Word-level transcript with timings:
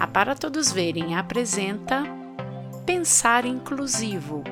A 0.00 0.06
Para 0.06 0.34
Todos 0.34 0.72
Verem 0.72 1.14
apresenta 1.14 2.04
Pensar 2.86 3.44
Inclusivo, 3.44 4.42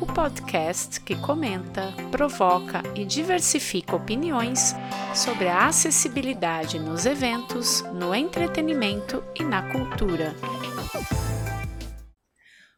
o 0.00 0.06
podcast 0.06 1.00
que 1.00 1.16
comenta, 1.16 1.92
provoca 2.12 2.80
e 2.94 3.04
diversifica 3.04 3.96
opiniões 3.96 4.72
sobre 5.12 5.48
a 5.48 5.66
acessibilidade 5.66 6.78
nos 6.78 7.06
eventos, 7.06 7.82
no 7.92 8.14
entretenimento 8.14 9.20
e 9.34 9.42
na 9.42 9.68
cultura. 9.72 10.32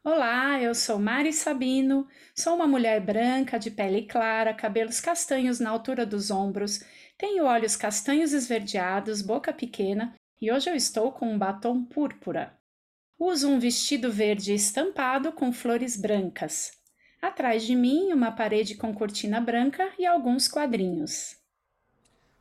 Olá, 0.03 0.59
eu 0.59 0.75
sou 0.75 0.99
Mari 0.99 1.35
Sabino, 1.35 2.09
sou 2.35 2.55
uma 2.55 2.67
mulher 2.67 2.99
branca 2.99 3.59
de 3.59 3.71
pele 3.71 4.07
clara, 4.07 4.55
cabelos 4.55 5.03
castanhos 5.03 5.61
na 5.61 5.69
altura 5.69 6.07
dos 6.07 6.31
ombros, 6.31 6.83
tenho 7.19 7.45
olhos 7.45 7.77
castanhos 7.77 8.33
esverdeados, 8.33 9.21
boca 9.21 9.53
pequena 9.53 10.15
e 10.41 10.53
hoje 10.53 10.71
eu 10.71 10.75
estou 10.75 11.13
com 11.13 11.33
um 11.33 11.39
batom 11.39 11.85
púrpura. 11.85 12.59
Uso 13.19 13.49
um 13.49 13.59
vestido 13.59 14.13
verde 14.13 14.53
estampado 14.53 15.33
com 15.33 15.53
flores 15.53 15.97
brancas. 15.97 16.73
Atrás 17.21 17.63
de 17.65 17.75
mim, 17.75 18.13
uma 18.13 18.31
parede 18.31 18.75
com 18.75 18.95
cortina 18.95 19.41
branca 19.41 19.93
e 19.99 20.05
alguns 20.05 20.49
quadrinhos. 20.49 21.37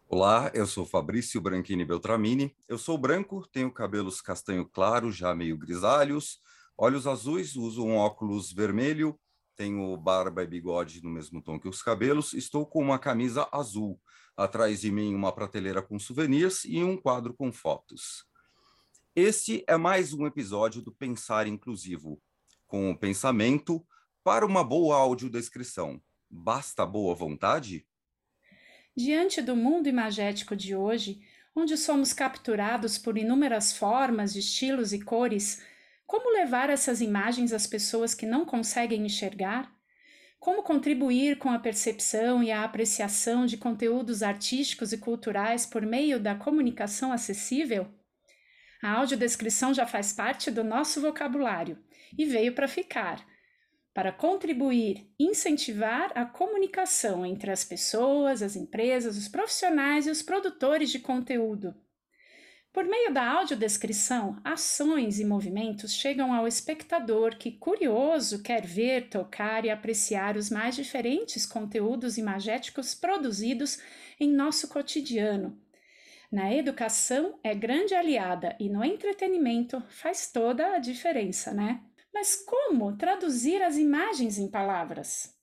Olá, 0.07 0.51
eu 0.53 0.67
sou 0.67 0.85
Fabrício 0.85 1.41
Branchini 1.41 1.85
Beltramini. 1.85 2.55
Eu 2.67 2.77
sou 2.77 2.97
branco, 2.97 3.47
tenho 3.51 3.71
cabelos 3.71 4.21
castanho 4.21 4.65
claro, 4.65 5.11
já 5.11 5.33
meio 5.33 5.57
grisalhos, 5.57 6.39
Olhos 6.77 7.07
azuis, 7.07 7.55
uso 7.55 7.85
um 7.85 7.95
óculos 7.95 8.51
vermelho, 8.51 9.17
tenho 9.55 9.95
barba 9.95 10.43
e 10.43 10.47
bigode 10.47 11.01
no 11.01 11.09
mesmo 11.09 11.41
tom 11.41 11.57
que 11.57 11.69
os 11.69 11.81
cabelos, 11.81 12.33
estou 12.33 12.65
com 12.65 12.81
uma 12.81 12.99
camisa 12.99 13.47
azul. 13.49 13.97
Atrás 14.37 14.81
de 14.81 14.91
mim, 14.91 15.15
uma 15.15 15.31
prateleira 15.31 15.81
com 15.81 15.97
souvenirs 15.97 16.65
e 16.65 16.83
um 16.83 16.97
quadro 16.97 17.33
com 17.33 17.53
fotos. 17.53 18.25
Este 19.15 19.63
é 19.65 19.77
mais 19.77 20.11
um 20.11 20.25
episódio 20.25 20.81
do 20.81 20.91
Pensar 20.91 21.47
Inclusivo, 21.47 22.21
com 22.67 22.91
o 22.91 22.97
pensamento 22.97 23.87
para 24.25 24.45
uma 24.45 24.61
boa 24.61 24.97
audiodescrição. 24.97 26.01
Basta 26.29 26.85
boa 26.85 27.15
vontade? 27.15 27.87
Diante 28.93 29.41
do 29.41 29.55
mundo 29.55 29.87
imagético 29.87 30.53
de 30.53 30.75
hoje, 30.75 31.21
onde 31.55 31.77
somos 31.77 32.11
capturados 32.11 32.97
por 32.97 33.17
inúmeras 33.17 33.71
formas, 33.71 34.35
estilos 34.35 34.91
e 34.91 35.01
cores, 35.01 35.63
como 36.05 36.33
levar 36.33 36.69
essas 36.69 36.99
imagens 36.99 37.53
às 37.53 37.65
pessoas 37.65 38.13
que 38.13 38.25
não 38.25 38.45
conseguem 38.45 39.05
enxergar? 39.05 39.74
Como 40.45 40.61
contribuir 40.61 41.39
com 41.39 41.49
a 41.49 41.57
percepção 41.57 42.43
e 42.43 42.51
a 42.51 42.63
apreciação 42.63 43.47
de 43.47 43.57
conteúdos 43.57 44.21
artísticos 44.21 44.93
e 44.93 44.97
culturais 44.99 45.65
por 45.65 45.81
meio 45.81 46.19
da 46.19 46.35
comunicação 46.35 47.11
acessível? 47.11 47.87
A 48.79 48.91
audiodescrição 48.91 49.73
já 49.73 49.87
faz 49.87 50.13
parte 50.13 50.51
do 50.51 50.63
nosso 50.63 51.01
vocabulário 51.01 51.79
e 52.15 52.25
veio 52.25 52.53
para 52.53 52.67
ficar 52.67 53.25
para 53.91 54.11
contribuir, 54.11 55.09
incentivar 55.17 56.11
a 56.13 56.25
comunicação 56.25 57.25
entre 57.25 57.49
as 57.49 57.63
pessoas, 57.63 58.43
as 58.43 58.55
empresas, 58.55 59.17
os 59.17 59.27
profissionais 59.27 60.05
e 60.05 60.11
os 60.11 60.21
produtores 60.21 60.91
de 60.91 60.99
conteúdo 60.99 61.73
por 62.75 62.83
meio 62.83 63.13
da 63.13 63.25
audiodescrição, 63.25 64.37
ações 64.43 65.17
e 65.21 65.23
movimentos 65.23 65.93
chegam 65.93 66.33
ao 66.33 66.45
espectador 66.45 67.37
que, 67.37 67.53
curioso, 67.53 68.43
quer 68.43 68.65
ver, 68.65 69.07
tocar 69.07 69.63
e 69.63 69.69
apreciar 69.69 70.35
os 70.35 70.49
mais 70.49 70.75
diferentes 70.75 71.45
conteúdos 71.45 72.17
imagéticos 72.17 72.93
produzidos 72.93 73.79
em 74.19 74.29
nosso 74.29 74.67
cotidiano. 74.67 75.57
Na 76.29 76.53
educação 76.53 77.39
é 77.41 77.55
grande 77.55 77.95
aliada 77.95 78.57
e 78.59 78.67
no 78.67 78.83
entretenimento 78.83 79.81
faz 79.87 80.29
toda 80.29 80.75
a 80.75 80.77
diferença, 80.77 81.53
né? 81.53 81.81
Mas 82.13 82.35
como 82.35 82.97
traduzir 82.97 83.63
as 83.63 83.77
imagens 83.77 84.37
em 84.37 84.51
palavras? 84.51 85.34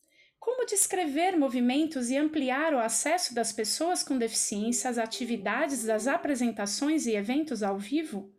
Como 0.42 0.66
descrever 0.66 1.38
movimentos 1.38 2.10
e 2.10 2.16
ampliar 2.16 2.74
o 2.74 2.80
acesso 2.80 3.32
das 3.32 3.52
pessoas 3.52 4.02
com 4.02 4.18
deficiência 4.18 4.90
às 4.90 4.98
atividades 4.98 5.84
das 5.84 6.08
apresentações 6.08 7.06
e 7.06 7.14
eventos 7.14 7.62
ao 7.62 7.78
vivo? 7.78 8.34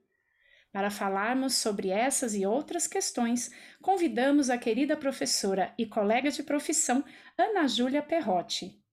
Para 0.69 0.91
falarmos 0.91 1.56
sobre 1.56 1.88
essas 1.88 2.36
e 2.36 2.46
outras 2.46 2.88
questões, 2.88 3.50
convidamos 3.81 4.50
a 4.50 4.58
querida 4.58 4.97
professora 4.97 5.74
e 5.80 5.86
colega 5.86 6.30
de 6.30 6.44
profissão 6.44 7.06
Ana 7.38 7.69
Júlia 7.69 8.03
Perrotti. 8.03 8.84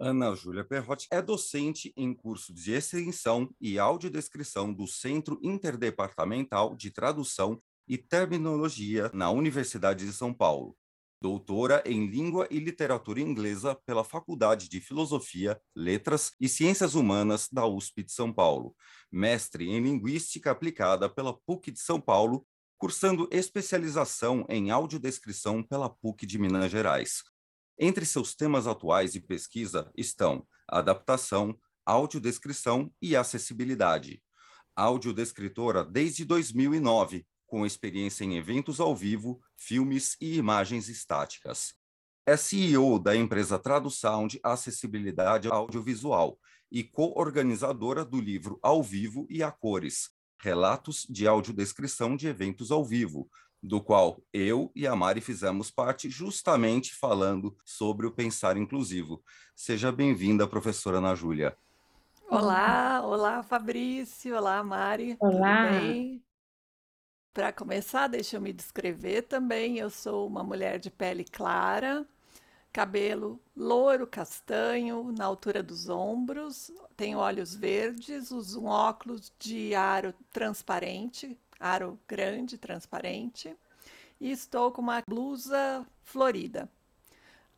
Ana 0.00 0.34
Júlia 0.34 0.64
Perrotti 0.64 1.06
é 1.10 1.20
docente 1.20 1.92
em 1.94 2.14
curso 2.14 2.54
de 2.54 2.72
extensão 2.72 3.54
e 3.60 3.78
audiodescrição 3.78 4.72
do 4.72 4.86
Centro 4.86 5.38
Interdepartamental 5.42 6.74
de 6.74 6.90
Tradução 6.90 7.62
e 7.86 7.98
Terminologia 7.98 9.10
na 9.12 9.30
Universidade 9.30 10.06
de 10.06 10.14
São 10.14 10.32
Paulo 10.32 10.79
doutora 11.20 11.82
em 11.84 12.06
Língua 12.06 12.48
e 12.50 12.58
Literatura 12.58 13.20
Inglesa 13.20 13.74
pela 13.84 14.02
Faculdade 14.02 14.68
de 14.68 14.80
Filosofia, 14.80 15.60
Letras 15.76 16.32
e 16.40 16.48
Ciências 16.48 16.94
Humanas 16.94 17.48
da 17.52 17.66
USP 17.66 18.02
de 18.02 18.12
São 18.12 18.32
Paulo, 18.32 18.74
mestre 19.12 19.68
em 19.68 19.80
Linguística 19.80 20.50
Aplicada 20.50 21.08
pela 21.10 21.36
PUC 21.36 21.70
de 21.70 21.80
São 21.80 22.00
Paulo, 22.00 22.46
cursando 22.78 23.28
especialização 23.30 24.46
em 24.48 24.70
audiodescrição 24.70 25.62
pela 25.62 25.90
PUC 25.90 26.24
de 26.24 26.38
Minas 26.38 26.70
Gerais. 26.70 27.22
Entre 27.78 28.06
seus 28.06 28.34
temas 28.34 28.66
atuais 28.66 29.12
de 29.12 29.20
pesquisa 29.20 29.90
estão 29.94 30.46
adaptação, 30.66 31.58
audiodescrição 31.84 32.90
e 33.02 33.14
acessibilidade. 33.14 34.22
Audiodescritora 34.74 35.84
desde 35.84 36.24
2009, 36.24 37.26
com 37.50 37.66
experiência 37.66 38.24
em 38.24 38.36
eventos 38.36 38.78
ao 38.78 38.94
vivo, 38.94 39.40
filmes 39.56 40.16
e 40.20 40.36
imagens 40.36 40.88
estáticas. 40.88 41.74
É 42.24 42.36
CEO 42.36 42.96
da 42.96 43.16
empresa 43.16 43.58
TraduSound 43.58 44.38
Acessibilidade 44.40 45.48
Audiovisual 45.48 46.38
e 46.70 46.84
co-organizadora 46.84 48.04
do 48.04 48.20
livro 48.20 48.60
Ao 48.62 48.80
Vivo 48.80 49.26
e 49.28 49.42
a 49.42 49.50
Cores, 49.50 50.10
Relatos 50.38 51.04
de 51.10 51.26
Audiodescrição 51.26 52.16
de 52.16 52.28
Eventos 52.28 52.70
ao 52.70 52.84
Vivo, 52.84 53.28
do 53.60 53.80
qual 53.80 54.22
eu 54.32 54.70
e 54.74 54.86
a 54.86 54.94
Mari 54.94 55.20
fizemos 55.20 55.72
parte 55.72 56.08
justamente 56.08 56.94
falando 56.94 57.56
sobre 57.64 58.06
o 58.06 58.12
pensar 58.12 58.56
inclusivo. 58.56 59.24
Seja 59.56 59.90
bem-vinda, 59.90 60.46
professora 60.46 60.98
Ana 60.98 61.16
Júlia. 61.16 61.56
Olá, 62.30 63.02
olá 63.04 63.42
Fabrício, 63.42 64.36
olá 64.36 64.62
Mari. 64.62 65.16
Olá. 65.18 65.66
Tudo 65.66 65.80
bem? 65.80 66.29
Para 67.32 67.52
começar, 67.52 68.08
deixa 68.08 68.36
eu 68.36 68.40
me 68.40 68.52
descrever 68.52 69.22
também. 69.22 69.78
Eu 69.78 69.88
sou 69.88 70.26
uma 70.26 70.42
mulher 70.42 70.80
de 70.80 70.90
pele 70.90 71.24
clara, 71.24 72.04
cabelo 72.72 73.40
loiro, 73.56 74.04
castanho, 74.06 75.12
na 75.16 75.26
altura 75.26 75.62
dos 75.62 75.88
ombros, 75.88 76.72
tenho 76.96 77.18
olhos 77.18 77.54
verdes, 77.54 78.32
uso 78.32 78.62
um 78.62 78.66
óculos 78.66 79.32
de 79.38 79.74
aro 79.76 80.12
transparente, 80.32 81.38
aro 81.58 81.98
grande, 82.08 82.58
transparente, 82.58 83.56
e 84.20 84.32
estou 84.32 84.72
com 84.72 84.82
uma 84.82 85.02
blusa 85.06 85.86
florida. 86.02 86.68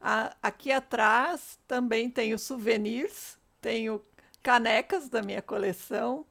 A, 0.00 0.36
aqui 0.42 0.70
atrás 0.70 1.58
também 1.66 2.10
tenho 2.10 2.38
souvenirs, 2.38 3.38
tenho 3.60 4.02
canecas 4.42 5.08
da 5.08 5.22
minha 5.22 5.40
coleção 5.40 6.26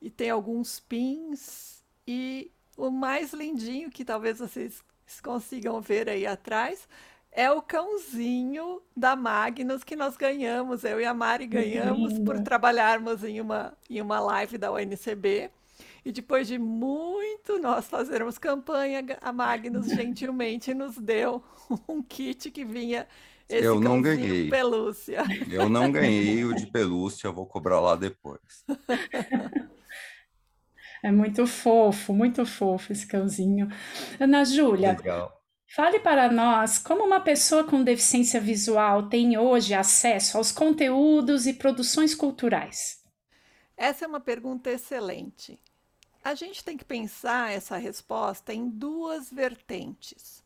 e 0.00 0.10
tem 0.10 0.30
alguns 0.30 0.78
pins 0.78 1.82
e 2.06 2.52
o 2.78 2.90
mais 2.90 3.32
lindinho 3.32 3.90
que 3.90 4.04
talvez 4.04 4.38
vocês 4.38 4.82
consigam 5.22 5.80
ver 5.80 6.08
aí 6.08 6.24
atrás 6.24 6.88
é 7.32 7.50
o 7.50 7.60
cãozinho 7.60 8.80
da 8.96 9.14
Magnus 9.14 9.84
que 9.84 9.96
nós 9.96 10.16
ganhamos, 10.16 10.84
eu 10.84 11.00
e 11.00 11.04
a 11.04 11.12
Mari 11.12 11.46
ganhamos 11.46 12.18
por 12.20 12.40
trabalharmos 12.40 13.22
em 13.24 13.40
uma, 13.40 13.76
em 13.90 14.00
uma 14.00 14.20
live 14.20 14.56
da 14.56 14.72
UNCB. 14.72 15.50
E 16.04 16.12
depois 16.12 16.48
de 16.48 16.58
muito 16.58 17.58
nós 17.58 17.86
fazermos 17.86 18.38
campanha, 18.38 19.04
a 19.20 19.32
Magnus 19.32 19.86
gentilmente 19.92 20.72
nos 20.72 20.96
deu 20.96 21.42
um 21.86 22.02
kit 22.02 22.50
que 22.50 22.64
vinha 22.64 23.06
esse 23.48 23.64
eu 23.64 23.80
não 23.80 24.00
ganhei. 24.00 24.50
pelúcia. 24.50 25.24
Eu 25.50 25.68
não 25.68 25.90
ganhei 25.92 26.44
o 26.44 26.54
de 26.54 26.66
pelúcia, 26.66 27.30
vou 27.30 27.46
cobrar 27.46 27.80
lá 27.80 27.96
depois. 27.96 28.64
É 31.02 31.10
muito 31.12 31.46
fofo, 31.46 32.12
muito 32.12 32.44
fofo 32.46 32.92
esse 32.92 33.06
cãozinho. 33.06 33.68
Ana 34.20 34.44
Júlia, 34.44 34.96
Legal. 34.96 35.32
fale 35.68 36.00
para 36.00 36.30
nós 36.32 36.78
como 36.78 37.04
uma 37.04 37.20
pessoa 37.20 37.64
com 37.64 37.82
deficiência 37.84 38.40
visual 38.40 39.08
tem 39.08 39.38
hoje 39.38 39.74
acesso 39.74 40.36
aos 40.38 40.52
conteúdos 40.52 41.46
e 41.46 41.54
produções 41.54 42.14
culturais. 42.14 42.98
Essa 43.76 44.04
é 44.04 44.08
uma 44.08 44.20
pergunta 44.20 44.70
excelente. 44.70 45.58
A 46.24 46.34
gente 46.34 46.64
tem 46.64 46.76
que 46.76 46.84
pensar 46.84 47.52
essa 47.52 47.76
resposta 47.76 48.52
em 48.52 48.68
duas 48.68 49.30
vertentes. 49.30 50.44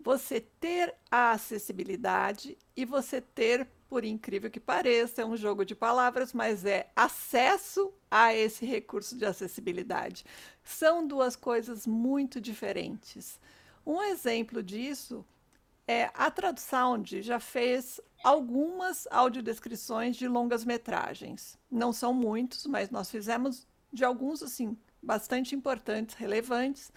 você 0.00 0.40
ter 0.40 0.94
a 1.10 1.32
acessibilidade 1.32 2.56
e 2.76 2.84
você 2.84 3.20
ter, 3.20 3.68
por 3.88 4.04
incrível 4.04 4.50
que 4.50 4.60
pareça, 4.60 5.22
é 5.22 5.24
um 5.24 5.36
jogo 5.36 5.64
de 5.64 5.74
palavras, 5.74 6.32
mas 6.32 6.64
é 6.64 6.90
acesso 6.94 7.92
a 8.10 8.34
esse 8.34 8.64
recurso 8.66 9.16
de 9.16 9.24
acessibilidade. 9.24 10.24
São 10.62 11.06
duas 11.06 11.36
coisas 11.36 11.86
muito 11.86 12.40
diferentes. 12.40 13.40
Um 13.84 14.02
exemplo 14.02 14.62
disso 14.62 15.24
é 15.86 16.10
a 16.14 16.30
Tradsound 16.30 17.22
já 17.22 17.38
fez 17.38 18.00
algumas 18.24 19.06
audiodescrições 19.10 20.16
de 20.16 20.26
longas 20.26 20.64
metragens. 20.64 21.56
Não 21.70 21.92
são 21.92 22.12
muitos, 22.12 22.66
mas 22.66 22.90
nós 22.90 23.10
fizemos 23.10 23.66
de 23.92 24.04
alguns 24.04 24.42
assim 24.42 24.76
bastante 25.02 25.54
importantes, 25.54 26.16
relevantes 26.16 26.90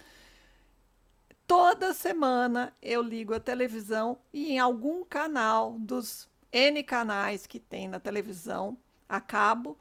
toda 1.50 1.92
semana 1.92 2.72
eu 2.80 3.02
ligo 3.02 3.34
a 3.34 3.40
televisão 3.40 4.16
e 4.32 4.52
em 4.52 4.60
algum 4.60 5.04
canal 5.04 5.72
dos 5.80 6.29
N 6.52 6.82
canais 6.82 7.46
que 7.46 7.60
tem 7.60 7.88
na 7.88 8.00
televisão 8.00 8.76
a 9.08 9.20
cabo 9.20 9.78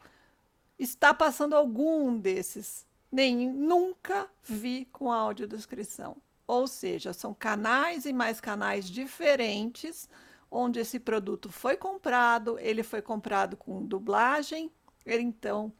está 0.78 1.14
passando 1.14 1.56
algum 1.56 2.18
desses. 2.18 2.86
Nem 3.12 3.50
nunca 3.50 4.30
vi 4.44 4.86
com 4.86 5.12
audiodescrição. 5.12 6.18
Ou 6.48 6.68
seja, 6.68 7.14
são 7.14 7.34
canais 7.34 8.06
e 8.06 8.14
mais 8.14 8.40
canais 8.40 8.90
diferentes 8.90 10.10
onde 10.52 10.80
esse 10.80 11.00
produto 11.00 11.52
foi 11.52 11.78
comprado, 11.78 12.58
ele 12.60 12.82
foi 12.82 13.02
comprado 13.02 13.56
com 13.56 13.86
dublagem, 13.86 14.72
ele 15.06 15.24
então 15.24 15.72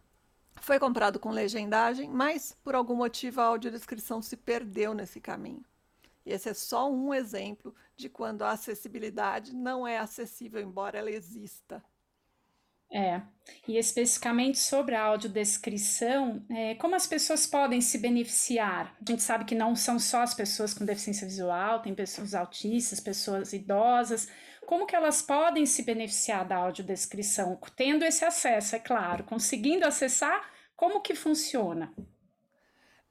foi 0.62 0.78
comprado 0.78 1.20
com 1.20 1.32
legendagem, 1.32 2.10
mas 2.10 2.56
por 2.64 2.76
algum 2.76 2.96
motivo 2.96 3.42
a 3.42 3.46
audiodescrição 3.46 4.22
se 4.22 4.38
perdeu 4.38 4.94
nesse 4.94 5.20
caminho. 5.20 5.64
Esse 6.32 6.50
é 6.50 6.54
só 6.54 6.92
um 6.92 7.14
exemplo 7.14 7.74
de 7.96 8.10
quando 8.10 8.44
a 8.44 8.52
acessibilidade 8.52 9.56
não 9.56 9.88
é 9.88 9.98
acessível, 9.98 10.62
embora 10.62 10.98
ela 10.98 11.12
exista. 11.12 11.84
É, 12.92 13.22
e 13.68 13.78
especificamente 13.78 14.58
sobre 14.58 14.96
a 14.96 15.04
audiodescrição, 15.04 16.44
é, 16.50 16.74
como 16.76 16.96
as 16.96 17.06
pessoas 17.06 17.46
podem 17.46 17.82
se 17.82 18.00
beneficiar? 18.00 18.96
A 19.00 19.12
gente 19.12 19.22
sabe 19.22 19.46
que 19.46 19.54
não 19.54 19.76
são 19.76 20.00
só 20.00 20.24
as 20.24 20.34
pessoas 20.34 20.74
com 20.74 20.86
deficiência 20.86 21.28
visual, 21.28 21.84
tem 21.84 21.94
pessoas 21.94 22.34
autistas, 22.34 23.00
pessoas 23.00 23.54
idosas. 23.54 24.28
Como 24.66 24.88
que 24.88 24.96
elas 24.96 25.22
podem 25.22 25.68
se 25.68 25.84
beneficiar 25.84 26.48
da 26.48 26.56
audiodescrição? 26.56 27.60
Tendo 27.76 28.04
esse 28.04 28.26
acesso, 28.26 28.76
é 28.76 28.80
claro, 28.80 29.24
conseguindo 29.24 29.86
acessar, 29.86 30.50
como 30.76 31.02
que 31.02 31.14
funciona? 31.14 31.94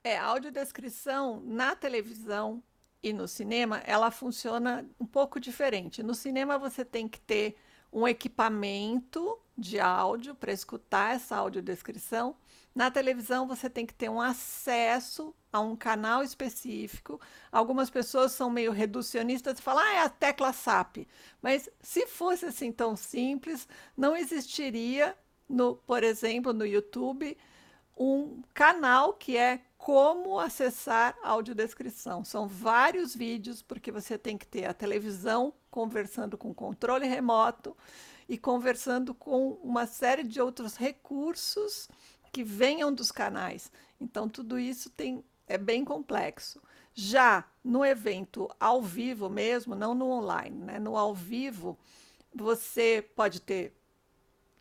É, 0.03 0.17
a 0.17 0.25
audiodescrição 0.25 1.41
na 1.45 1.77
televisão 1.77 2.63
e 3.03 3.13
no 3.13 3.29
cinema, 3.29 3.79
ela 3.87 4.11
funciona 4.11 4.89
um 4.99 5.07
pouco 5.07 5.39
diferente. 5.39 6.03
No 6.03 6.15
cinema, 6.15 6.59
você 6.59 6.85
tem 6.85 7.09
que 7.09 7.21
ter 7.21 7.57
um 7.93 8.07
equipamento 8.07 9.39
de 9.57 9.81
áudio 9.81 10.35
para 10.35 10.53
escutar 10.53 11.15
essa 11.15 11.37
audiodescrição. 11.37 12.37
Na 12.75 12.91
televisão, 12.91 13.47
você 13.47 13.69
tem 13.69 13.87
que 13.87 13.95
ter 13.95 14.09
um 14.09 14.21
acesso 14.21 15.35
a 15.53 15.61
um 15.61 15.75
canal 15.75 16.23
específico. 16.23 17.21
Algumas 17.51 17.91
pessoas 17.91 18.33
são 18.33 18.51
meio 18.51 18.73
reducionistas 18.73 19.59
e 19.59 19.63
falam, 19.63 19.83
ah, 19.83 19.95
é 19.95 20.03
a 20.03 20.09
tecla 20.09 20.53
SAP. 20.53 21.09
Mas 21.41 21.69
se 21.81 22.07
fosse 22.07 22.47
assim 22.47 22.71
tão 22.71 22.95
simples, 22.95 23.67
não 23.97 24.17
existiria, 24.17 25.17
no, 25.49 25.77
por 25.77 26.05
exemplo, 26.05 26.53
no 26.53 26.67
YouTube, 26.67 27.37
um 27.97 28.43
canal 28.55 29.15
que 29.15 29.37
é 29.37 29.61
como 29.79 30.41
acessar 30.41 31.17
audiodescrição. 31.23 32.25
São 32.25 32.49
vários 32.49 33.15
vídeos, 33.15 33.63
porque 33.63 33.93
você 33.93 34.19
tem 34.19 34.37
que 34.37 34.47
ter 34.47 34.67
a 34.67 34.75
televisão 34.75 35.55
conversando 35.71 36.37
com 36.37 36.53
controle 36.53 37.07
remoto 37.07 37.77
e 38.29 38.37
conversando 38.37 39.15
com 39.15 39.53
uma 39.63 39.87
série 39.87 40.25
de 40.25 40.41
outros 40.41 40.77
recursos 40.77 41.89
que 42.33 42.43
venham 42.43 42.93
dos 42.93 43.11
canais. 43.13 43.71
Então, 44.01 44.29
tudo 44.29 44.59
isso 44.59 44.91
tem, 44.91 45.25
é 45.47 45.57
bem 45.57 45.85
complexo. 45.85 46.61
Já 46.93 47.49
no 47.63 47.85
evento 47.85 48.51
ao 48.59 48.83
vivo 48.83 49.31
mesmo, 49.31 49.75
não 49.75 49.95
no 49.95 50.11
online, 50.11 50.57
né? 50.65 50.79
no 50.81 50.97
ao 50.97 51.15
vivo, 51.15 51.79
você 52.35 53.09
pode 53.15 53.41
ter 53.41 53.73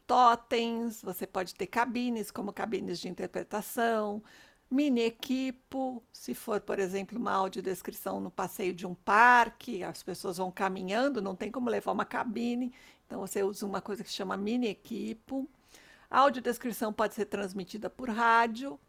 totens, 0.06 1.02
você 1.02 1.28
pode 1.28 1.56
ter 1.56 1.68
cabines, 1.68 2.32
como 2.32 2.54
cabines 2.54 3.00
de 3.00 3.10
interpretação, 3.10 4.24
mini 4.70 5.02
equipo, 5.02 6.04
se 6.12 6.34
for, 6.34 6.60
por 6.62 6.80
exemplo, 6.80 7.18
uma 7.18 7.32
audiodescrição 7.32 8.20
no 8.20 8.30
passeio 8.30 8.74
de 8.74 8.86
um 8.86 8.94
parque, 8.94 9.84
as 9.84 10.04
pessoas 10.04 10.38
vão 10.38 10.52
caminhando, 10.52 11.22
não 11.22 11.36
tem 11.36 11.52
como 11.52 11.70
levar 11.70 11.92
uma 11.92 12.06
cabine, 12.06 12.74
então 13.06 13.20
você 13.20 13.44
usa 13.44 13.66
uma 13.66 13.82
coisa 13.82 14.04
que 14.04 14.10
se 14.10 14.16
chama 14.16 14.36
mini 14.38 14.68
equipo. 14.68 15.50
A 16.10 16.20
audiodescrição 16.20 16.94
pode 16.94 17.16
ser 17.16 17.26
transmitida 17.26 17.90
por 17.90 18.10
rádio, 18.10 18.80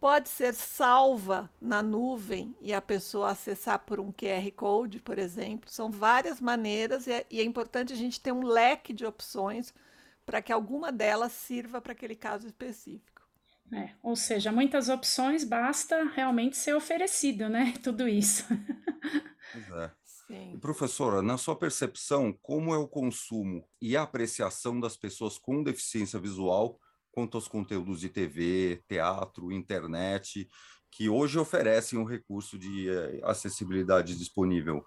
pode 0.00 0.28
ser 0.28 0.54
salva 0.54 1.50
na 1.60 1.82
nuvem 1.82 2.54
e 2.60 2.72
a 2.72 2.80
pessoa 2.80 3.30
acessar 3.30 3.80
por 3.80 3.98
um 4.00 4.12
QR 4.12 4.50
Code, 4.56 5.00
por 5.00 5.18
exemplo. 5.18 5.70
São 5.70 5.90
várias 5.90 6.40
maneiras 6.40 7.06
e 7.06 7.12
é, 7.12 7.26
e 7.30 7.40
é 7.40 7.44
importante 7.44 7.92
a 7.92 7.96
gente 7.96 8.20
ter 8.20 8.32
um 8.32 8.44
leque 8.44 8.92
de 8.92 9.04
opções 9.04 9.74
para 10.24 10.42
que 10.42 10.52
alguma 10.52 10.92
delas 10.92 11.32
sirva 11.32 11.80
para 11.80 11.92
aquele 11.92 12.14
caso 12.14 12.46
específico. 12.46 13.17
É, 13.72 13.90
ou 14.02 14.16
seja, 14.16 14.50
muitas 14.50 14.88
opções, 14.88 15.44
basta 15.44 16.04
realmente 16.14 16.56
ser 16.56 16.74
oferecido, 16.74 17.48
né? 17.48 17.74
Tudo 17.82 18.08
isso. 18.08 18.44
Pois 19.52 19.70
é. 19.70 19.90
Sim. 20.26 20.58
Professora, 20.60 21.22
na 21.22 21.38
sua 21.38 21.56
percepção, 21.56 22.32
como 22.42 22.74
é 22.74 22.76
o 22.76 22.86
consumo 22.86 23.66
e 23.80 23.96
a 23.96 24.02
apreciação 24.02 24.78
das 24.78 24.94
pessoas 24.94 25.38
com 25.38 25.62
deficiência 25.62 26.18
visual 26.18 26.78
quanto 27.10 27.36
aos 27.36 27.48
conteúdos 27.48 28.00
de 28.00 28.10
TV, 28.10 28.82
teatro, 28.86 29.50
internet, 29.50 30.48
que 30.90 31.08
hoje 31.08 31.38
oferecem 31.38 31.98
um 31.98 32.04
recurso 32.04 32.58
de 32.58 32.90
eh, 32.90 33.20
acessibilidade 33.24 34.16
disponível? 34.16 34.84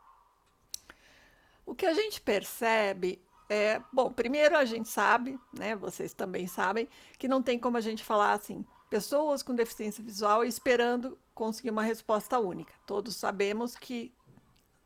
O 1.65 1.75
que 1.75 1.85
a 1.85 1.93
gente 1.93 2.21
percebe 2.21 3.21
é, 3.51 3.81
bom, 3.91 4.09
primeiro 4.09 4.55
a 4.55 4.63
gente 4.63 4.87
sabe, 4.87 5.37
né, 5.51 5.75
vocês 5.75 6.13
também 6.13 6.47
sabem, 6.47 6.87
que 7.19 7.27
não 7.27 7.43
tem 7.43 7.59
como 7.59 7.75
a 7.75 7.81
gente 7.81 8.01
falar 8.01 8.31
assim, 8.31 8.65
pessoas 8.89 9.43
com 9.43 9.53
deficiência 9.53 10.01
visual 10.01 10.45
esperando 10.45 11.19
conseguir 11.35 11.69
uma 11.69 11.83
resposta 11.83 12.39
única. 12.39 12.73
Todos 12.87 13.17
sabemos 13.17 13.75
que 13.75 14.13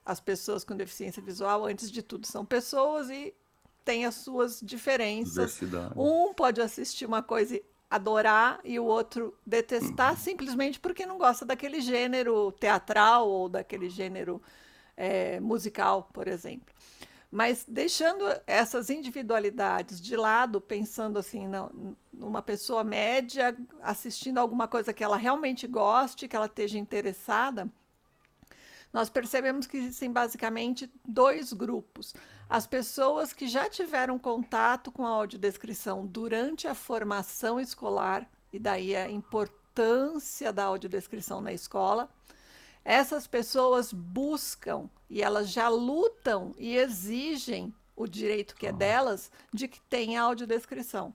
as 0.04 0.20
pessoas 0.20 0.64
com 0.64 0.76
deficiência 0.76 1.22
visual, 1.22 1.64
antes 1.68 1.92
de 1.92 2.02
tudo, 2.02 2.26
são 2.26 2.44
pessoas 2.44 3.12
e 3.12 3.36
têm 3.84 4.04
as 4.04 4.16
suas 4.16 4.60
diferenças. 4.60 5.60
Um 5.96 6.34
pode 6.34 6.60
assistir 6.60 7.06
uma 7.06 7.22
coisa 7.22 7.58
e 7.58 7.64
adorar 7.88 8.60
e 8.64 8.80
o 8.80 8.86
outro 8.86 9.38
detestar 9.46 10.14
uhum. 10.14 10.18
simplesmente 10.18 10.80
porque 10.80 11.06
não 11.06 11.20
gosta 11.20 11.46
daquele 11.46 11.82
gênero 11.82 12.52
teatral 12.54 13.30
ou 13.30 13.48
daquele 13.48 13.92
gênero 13.92 14.42
é, 14.98 15.40
musical, 15.40 16.10
por 16.12 16.28
exemplo. 16.28 16.74
Mas 17.36 17.66
deixando 17.68 18.24
essas 18.48 18.90
individualidades 18.90 20.00
de 20.00 20.16
lado, 20.16 20.62
pensando 20.62 21.20
assim, 21.20 21.50
numa 22.14 22.42
pessoa 22.42 22.82
média 22.82 23.54
assistindo 23.82 24.38
alguma 24.38 24.70
coisa 24.70 24.94
que 24.94 25.04
ela 25.04 25.18
realmente 25.18 25.68
goste, 25.68 26.30
que 26.30 26.36
ela 26.38 26.46
esteja 26.46 26.78
interessada, 26.78 27.70
nós 28.94 29.10
percebemos 29.10 29.68
que 29.68 29.76
existem 29.76 30.10
basicamente 30.14 30.90
dois 31.06 31.52
grupos. 31.52 32.16
As 32.50 32.66
pessoas 32.66 33.34
que 33.34 33.50
já 33.50 33.70
tiveram 33.70 34.18
contato 34.18 34.90
com 34.90 35.06
a 35.06 35.10
audiodescrição 35.10 36.08
durante 36.08 36.70
a 36.70 36.74
formação 36.74 37.60
escolar, 37.60 38.26
e 38.54 38.58
daí 38.58 38.96
a 38.96 39.12
importância 39.12 40.54
da 40.54 40.64
audiodescrição 40.64 41.42
na 41.42 41.52
escola, 41.52 42.10
essas 42.86 43.26
pessoas 43.26 43.92
buscam 43.92 44.88
e 45.10 45.24
elas 45.24 45.50
já 45.50 45.68
lutam 45.68 46.54
e 46.56 46.78
exigem 46.78 47.74
o 47.96 48.06
direito 48.08 48.56
que 48.56 48.68
é 48.68 48.72
delas 48.72 49.32
de 49.52 49.68
que 49.68 49.82
tenha 49.82 50.22
audiodescrição. 50.22 51.12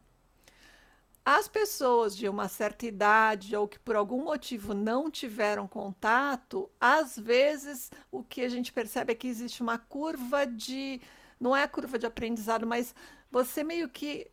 As 1.24 1.46
pessoas 1.46 2.16
de 2.16 2.28
uma 2.28 2.48
certa 2.48 2.86
idade 2.86 3.54
ou 3.54 3.68
que 3.68 3.78
por 3.78 3.94
algum 3.94 4.24
motivo 4.24 4.74
não 4.74 5.08
tiveram 5.08 5.68
contato, 5.68 6.68
às 6.80 7.16
vezes 7.16 7.92
o 8.10 8.24
que 8.24 8.40
a 8.40 8.48
gente 8.48 8.72
percebe 8.72 9.12
é 9.12 9.14
que 9.14 9.28
existe 9.28 9.62
uma 9.62 9.78
curva 9.78 10.44
de. 10.44 11.00
Não 11.38 11.54
é 11.54 11.62
a 11.62 11.68
curva 11.68 11.98
de 11.98 12.06
aprendizado, 12.06 12.66
mas 12.66 12.94
você 13.30 13.62
meio 13.62 13.88
que 13.88 14.28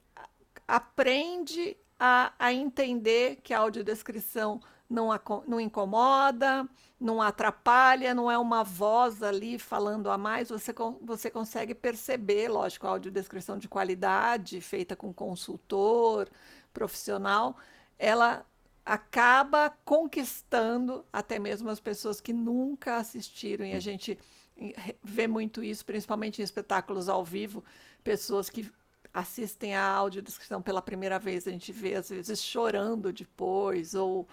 aprende 0.68 1.78
a, 2.00 2.34
a 2.40 2.52
entender 2.52 3.38
que 3.44 3.54
a 3.54 3.60
audiodescrição 3.60 4.60
não, 4.90 5.10
não 5.48 5.60
incomoda, 5.60 6.68
não 7.00 7.22
atrapalha, 7.22 8.14
não 8.14 8.32
é 8.32 8.38
uma 8.38 8.64
voz 8.64 9.22
ali 9.22 9.60
falando 9.60 10.10
a 10.10 10.18
mais, 10.18 10.50
você, 10.50 10.74
você 11.02 11.30
consegue 11.30 11.76
perceber, 11.76 12.48
lógico, 12.48 12.88
a 12.88 12.92
audiodescrição 12.92 13.58
de 13.58 13.68
qualidade, 13.68 14.62
feita 14.62 14.96
com 14.96 15.14
consultor 15.14 16.30
profissional, 16.74 17.58
ela 18.00 18.46
acaba 18.86 19.70
conquistando 19.84 21.06
até 21.12 21.38
mesmo 21.38 21.70
as 21.70 21.80
pessoas 21.80 22.22
que 22.22 22.32
nunca 22.32 22.98
assistiram, 22.98 23.66
e 23.66 23.74
a 23.74 23.80
gente 23.80 24.18
vê 25.04 25.28
muito 25.28 25.64
isso, 25.64 25.86
principalmente 25.86 26.42
em 26.42 26.44
espetáculos 26.44 27.10
ao 27.10 27.24
vivo, 27.24 27.64
pessoas 28.04 28.50
que 28.50 28.72
assistem 29.14 29.76
a 29.76 29.84
audiodescrição 29.84 30.62
pela 30.62 30.82
primeira 30.82 31.20
vez, 31.20 31.48
a 31.48 31.52
gente 31.52 31.72
vê 31.72 31.96
às 31.96 32.10
vezes 32.10 32.42
chorando 32.42 33.12
depois 33.12 33.94
ou 33.94 34.28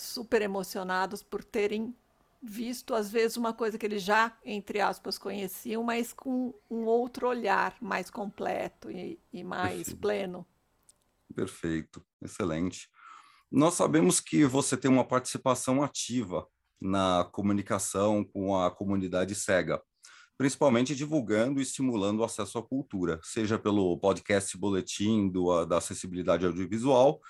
super 0.00 0.42
emocionados 0.42 1.22
por 1.22 1.44
terem 1.44 1.94
visto 2.42 2.94
às 2.94 3.10
vezes 3.10 3.36
uma 3.36 3.52
coisa 3.52 3.76
que 3.76 3.84
eles 3.84 4.02
já, 4.02 4.36
entre 4.44 4.80
aspas, 4.80 5.18
conheciam, 5.18 5.82
mas 5.82 6.12
com 6.12 6.54
um 6.70 6.84
outro 6.84 7.28
olhar 7.28 7.76
mais 7.80 8.08
completo 8.08 8.90
e, 8.90 9.18
e 9.32 9.44
mais 9.44 9.76
Perfeito. 9.76 10.00
pleno. 10.00 10.46
Perfeito, 11.34 12.04
excelente. 12.22 12.88
Nós 13.50 13.74
sabemos 13.74 14.20
que 14.20 14.44
você 14.44 14.76
tem 14.76 14.90
uma 14.90 15.04
participação 15.04 15.82
ativa 15.82 16.46
na 16.80 17.28
comunicação 17.32 18.24
com 18.24 18.56
a 18.56 18.70
comunidade 18.70 19.34
cega, 19.34 19.80
principalmente 20.38 20.94
divulgando 20.94 21.60
e 21.60 21.62
estimulando 21.62 22.20
o 22.20 22.24
acesso 22.24 22.58
à 22.58 22.62
cultura, 22.62 23.20
seja 23.22 23.58
pelo 23.58 23.98
podcast 23.98 24.56
Boletim 24.56 25.28
do, 25.28 25.66
da 25.66 25.76
Acessibilidade 25.76 26.46
Audiovisual, 26.46 27.20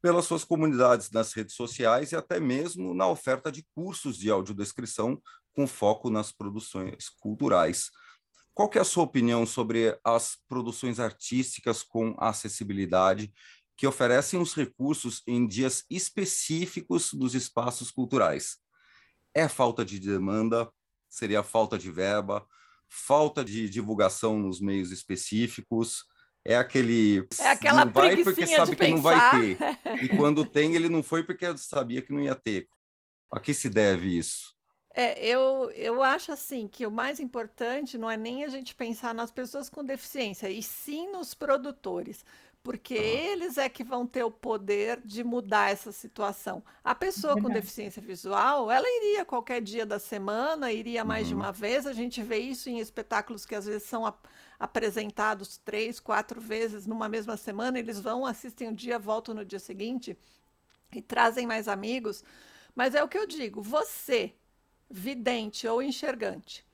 pelas 0.00 0.26
suas 0.26 0.44
comunidades 0.44 1.10
nas 1.10 1.32
redes 1.32 1.54
sociais 1.54 2.12
e 2.12 2.16
até 2.16 2.38
mesmo 2.38 2.94
na 2.94 3.08
oferta 3.08 3.50
de 3.50 3.66
cursos 3.74 4.16
de 4.16 4.30
audiodescrição 4.30 5.20
com 5.52 5.66
foco 5.66 6.08
nas 6.08 6.30
produções 6.30 7.08
culturais. 7.08 7.90
Qual 8.54 8.70
é 8.74 8.78
a 8.78 8.84
sua 8.84 9.04
opinião 9.04 9.46
sobre 9.46 9.98
as 10.04 10.36
produções 10.48 10.98
artísticas 10.98 11.82
com 11.82 12.16
acessibilidade 12.18 13.32
que 13.76 13.86
oferecem 13.86 14.40
os 14.40 14.54
recursos 14.54 15.22
em 15.26 15.46
dias 15.46 15.84
específicos 15.88 17.12
dos 17.12 17.34
espaços 17.34 17.90
culturais? 17.90 18.56
É 19.34 19.48
falta 19.48 19.84
de 19.84 20.00
demanda? 20.00 20.68
Seria 21.08 21.42
falta 21.42 21.78
de 21.78 21.90
verba? 21.90 22.44
Falta 22.88 23.44
de 23.44 23.68
divulgação 23.68 24.38
nos 24.38 24.60
meios 24.60 24.90
específicos? 24.90 26.04
É 26.44 26.56
aquele 26.56 27.26
é 27.40 27.48
aquela 27.50 27.84
não 27.84 27.92
vai 27.92 28.16
porque 28.22 28.46
sabe 28.46 28.76
que 28.76 28.88
não 28.88 29.02
vai 29.02 29.30
ter. 29.30 29.58
E 30.02 30.08
quando 30.16 30.44
tem, 30.44 30.74
ele 30.74 30.88
não 30.88 31.02
foi 31.02 31.22
porque 31.22 31.56
sabia 31.56 32.02
que 32.02 32.12
não 32.12 32.20
ia 32.20 32.34
ter. 32.34 32.68
A 33.30 33.38
que 33.38 33.52
se 33.52 33.68
deve 33.68 34.16
isso? 34.16 34.56
É, 34.94 35.24
eu, 35.24 35.70
eu 35.74 36.02
acho 36.02 36.32
assim 36.32 36.66
que 36.66 36.86
o 36.86 36.90
mais 36.90 37.20
importante 37.20 37.98
não 37.98 38.10
é 38.10 38.16
nem 38.16 38.42
a 38.42 38.48
gente 38.48 38.74
pensar 38.74 39.14
nas 39.14 39.30
pessoas 39.30 39.68
com 39.68 39.84
deficiência, 39.84 40.50
e 40.50 40.62
sim 40.62 41.12
nos 41.12 41.34
produtores 41.34 42.24
porque 42.68 42.94
ah. 42.94 43.02
eles 43.02 43.56
é 43.56 43.66
que 43.66 43.82
vão 43.82 44.06
ter 44.06 44.22
o 44.24 44.30
poder 44.30 45.00
de 45.02 45.24
mudar 45.24 45.70
essa 45.70 45.90
situação. 45.90 46.62
A 46.84 46.94
pessoa 46.94 47.40
com 47.40 47.48
deficiência 47.48 48.02
visual, 48.02 48.70
ela 48.70 48.86
iria 48.86 49.24
qualquer 49.24 49.62
dia 49.62 49.86
da 49.86 49.98
semana, 49.98 50.70
iria 50.70 51.02
mais 51.02 51.22
uhum. 51.22 51.28
de 51.28 51.34
uma 51.34 51.50
vez. 51.50 51.86
A 51.86 51.94
gente 51.94 52.22
vê 52.22 52.36
isso 52.38 52.68
em 52.68 52.78
espetáculos 52.78 53.46
que 53.46 53.54
às 53.54 53.64
vezes 53.64 53.84
são 53.84 54.04
ap 54.04 54.18
apresentados 54.58 55.58
três, 55.58 56.00
quatro 56.00 56.40
vezes 56.40 56.86
numa 56.86 57.08
mesma 57.08 57.36
semana. 57.36 57.78
Eles 57.78 58.00
vão, 58.00 58.26
assistem 58.26 58.68
um 58.68 58.74
dia, 58.74 58.98
voltam 58.98 59.34
no 59.34 59.44
dia 59.44 59.58
seguinte 59.58 60.16
e 60.92 61.00
trazem 61.00 61.46
mais 61.46 61.68
amigos. 61.68 62.24
Mas 62.74 62.94
é 62.94 63.02
o 63.02 63.08
que 63.08 63.18
eu 63.18 63.26
digo: 63.26 63.62
você, 63.62 64.34
vidente 64.90 65.66
ou 65.66 65.82
enxergante, 65.82 66.66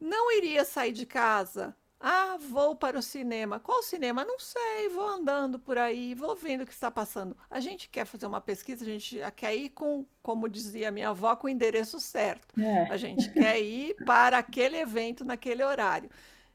não 0.00 0.32
iria 0.32 0.64
sair 0.64 0.92
de 0.92 1.06
casa 1.06 1.74
ah, 2.06 2.36
vou 2.50 2.76
para 2.76 2.98
o 2.98 3.02
cinema. 3.02 3.58
Qual 3.58 3.82
cinema? 3.82 4.26
Não 4.26 4.38
sei, 4.38 4.90
vou 4.90 5.08
andando 5.08 5.58
por 5.58 5.78
aí, 5.78 6.14
vou 6.14 6.36
vendo 6.36 6.60
o 6.60 6.66
que 6.66 6.72
está 6.74 6.90
passando. 6.90 7.34
A 7.48 7.60
gente 7.60 7.88
quer 7.88 8.04
fazer 8.04 8.26
uma 8.26 8.42
pesquisa, 8.42 8.84
a 8.84 8.86
gente 8.86 9.18
quer 9.34 9.56
ir 9.56 9.70
com, 9.70 10.04
como 10.22 10.46
dizia 10.46 10.90
minha 10.90 11.08
avó, 11.08 11.34
com 11.34 11.46
o 11.46 11.50
endereço 11.50 11.98
certo. 11.98 12.60
É. 12.60 12.90
A 12.90 12.98
gente 12.98 13.32
quer 13.32 13.58
ir 13.58 13.96
para 14.04 14.36
aquele 14.36 14.76
evento 14.76 15.24
naquele 15.24 15.64
horário. 15.64 16.10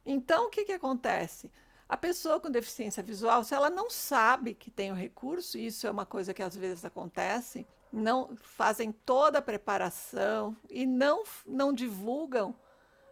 Então, 0.06 0.48
o 0.48 0.50
que, 0.50 0.66
que 0.66 0.72
acontece? 0.72 1.52
A 1.88 1.98
pessoa 1.98 2.40
com 2.40 2.50
deficiência 2.50 3.02
visual, 3.02 3.44
se 3.44 3.54
ela 3.54 3.70
não 3.70 3.90
sabe 3.90 4.54
que 4.54 4.70
tem 4.70 4.92
o 4.92 4.96
recurso, 4.96 5.58
e 5.58 5.68
isso 5.68 5.88
é 5.88 5.92
uma 5.92 6.06
coisa 6.06 6.34
que 6.34 6.44
às 6.44 6.56
vezes 6.56 6.86
acontece, 6.86 7.66
não 7.92 8.36
fazem 8.38 8.92
toda 8.92 9.40
a 9.40 9.42
preparação 9.42 10.56
e 10.70 10.86
não, 10.86 11.24
não 11.46 11.74
divulgam 11.74 12.56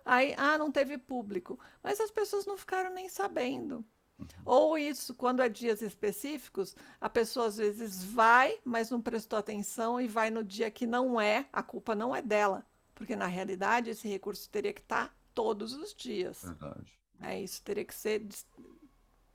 Aí, 0.07 0.33
ah, 0.37 0.57
não 0.57 0.71
teve 0.71 0.97
público. 0.97 1.59
Mas 1.83 1.99
as 1.99 2.09
pessoas 2.09 2.45
não 2.45 2.57
ficaram 2.57 2.93
nem 2.93 3.09
sabendo. 3.09 3.83
Uhum. 4.17 4.25
Ou 4.45 4.77
isso, 4.77 5.13
quando 5.13 5.41
é 5.41 5.49
dias 5.49 5.81
específicos, 5.81 6.75
a 6.99 7.09
pessoa 7.09 7.47
às 7.47 7.57
vezes 7.57 8.05
vai, 8.05 8.57
mas 8.63 8.89
não 8.89 9.01
prestou 9.01 9.37
atenção 9.37 9.99
e 9.99 10.07
vai 10.07 10.29
no 10.29 10.45
dia 10.45 10.71
que 10.71 10.87
não 10.87 11.19
é, 11.19 11.45
a 11.51 11.61
culpa 11.61 11.93
não 11.93 12.15
é 12.15 12.21
dela. 12.21 12.65
Porque 12.95 13.17
na 13.17 13.27
realidade 13.27 13.89
esse 13.89 14.07
recurso 14.07 14.49
teria 14.49 14.71
que 14.71 14.79
estar 14.79 15.13
todos 15.37 15.73
os 15.73 15.93
dias. 15.93 16.41
Verdade. 16.43 16.99
É, 17.21 17.39
isso 17.39 17.61
teria 17.61 17.85
que 17.85 17.93
ser 17.93 18.25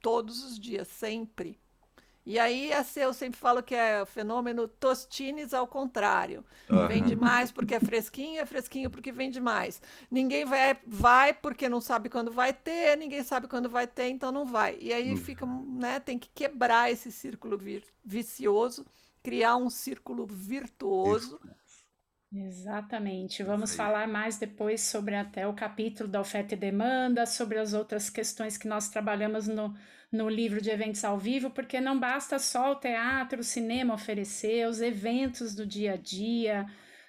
todos 0.01 0.43
os 0.43 0.59
dias, 0.59 0.89
sempre. 0.89 1.61
E 2.27 2.41
aí, 2.41 2.73
assim, 2.73 3.01
eu 3.01 3.15
sempre 3.15 3.39
falo 3.39 3.63
que 3.63 3.75
é 3.75 4.03
o 4.03 4.07
fenômeno 4.07 4.67
tostines 4.67 5.55
ao 5.55 5.65
contrário. 5.65 6.45
Uhum. 6.69 6.89
Vende 6.89 7.15
mais 7.15 7.53
porque 7.53 7.77
é 7.77 7.81
fresquinho, 7.81 8.41
é 8.41 8.47
fresquinho 8.47 8.91
porque 8.91 9.13
vende 9.13 9.41
mais. 9.41 9.81
Ninguém 10.11 10.45
vai, 10.45 10.77
vai 10.85 11.33
porque 11.33 11.69
não 11.69 11.81
sabe 11.81 12.09
quando 12.09 12.33
vai 12.33 12.53
ter, 12.53 12.97
ninguém 12.97 13.23
sabe 13.23 13.47
quando 13.47 13.71
vai 13.71 13.87
ter, 13.87 14.09
então 14.09 14.33
não 14.33 14.45
vai. 14.45 14.77
E 14.81 14.93
aí 14.93 15.11
uhum. 15.11 15.17
fica, 15.17 15.47
né, 15.47 16.01
tem 16.01 16.19
que 16.19 16.29
quebrar 16.35 16.91
esse 16.91 17.13
círculo 17.13 17.57
vicioso, 18.05 18.85
criar 19.23 19.57
um 19.57 19.71
círculo 19.71 20.27
virtuoso. 20.27 21.41
Exatamente. 22.35 23.43
Vamos 23.43 23.75
falar 23.75 24.09
mais 24.09 24.39
depois 24.39 24.81
sobre 24.81 25.15
até 25.15 25.47
o 25.47 25.53
capítulo 25.53 26.09
da 26.09 26.21
oferta 26.21 26.55
e 26.55 26.57
demanda, 26.57 27.27
sobre 27.27 27.59
as 27.59 27.75
outras 27.75 28.09
questões 28.09 28.57
que 28.57 28.67
nós 28.69 28.89
trabalhamos 28.89 29.47
no 29.47 29.75
no 30.11 30.29
livro 30.29 30.61
de 30.61 30.69
eventos 30.69 31.03
ao 31.05 31.19
vivo, 31.19 31.49
porque 31.49 31.81
não 31.81 31.99
basta 31.99 32.39
só 32.39 32.73
o 32.73 32.77
teatro, 32.77 33.41
o 33.41 33.43
cinema 33.43 33.95
oferecer, 33.95 34.69
os 34.69 34.83
eventos 34.83 35.55
do 35.55 35.67
dia 35.67 35.95
a 35.95 35.97
dia, 35.97 36.67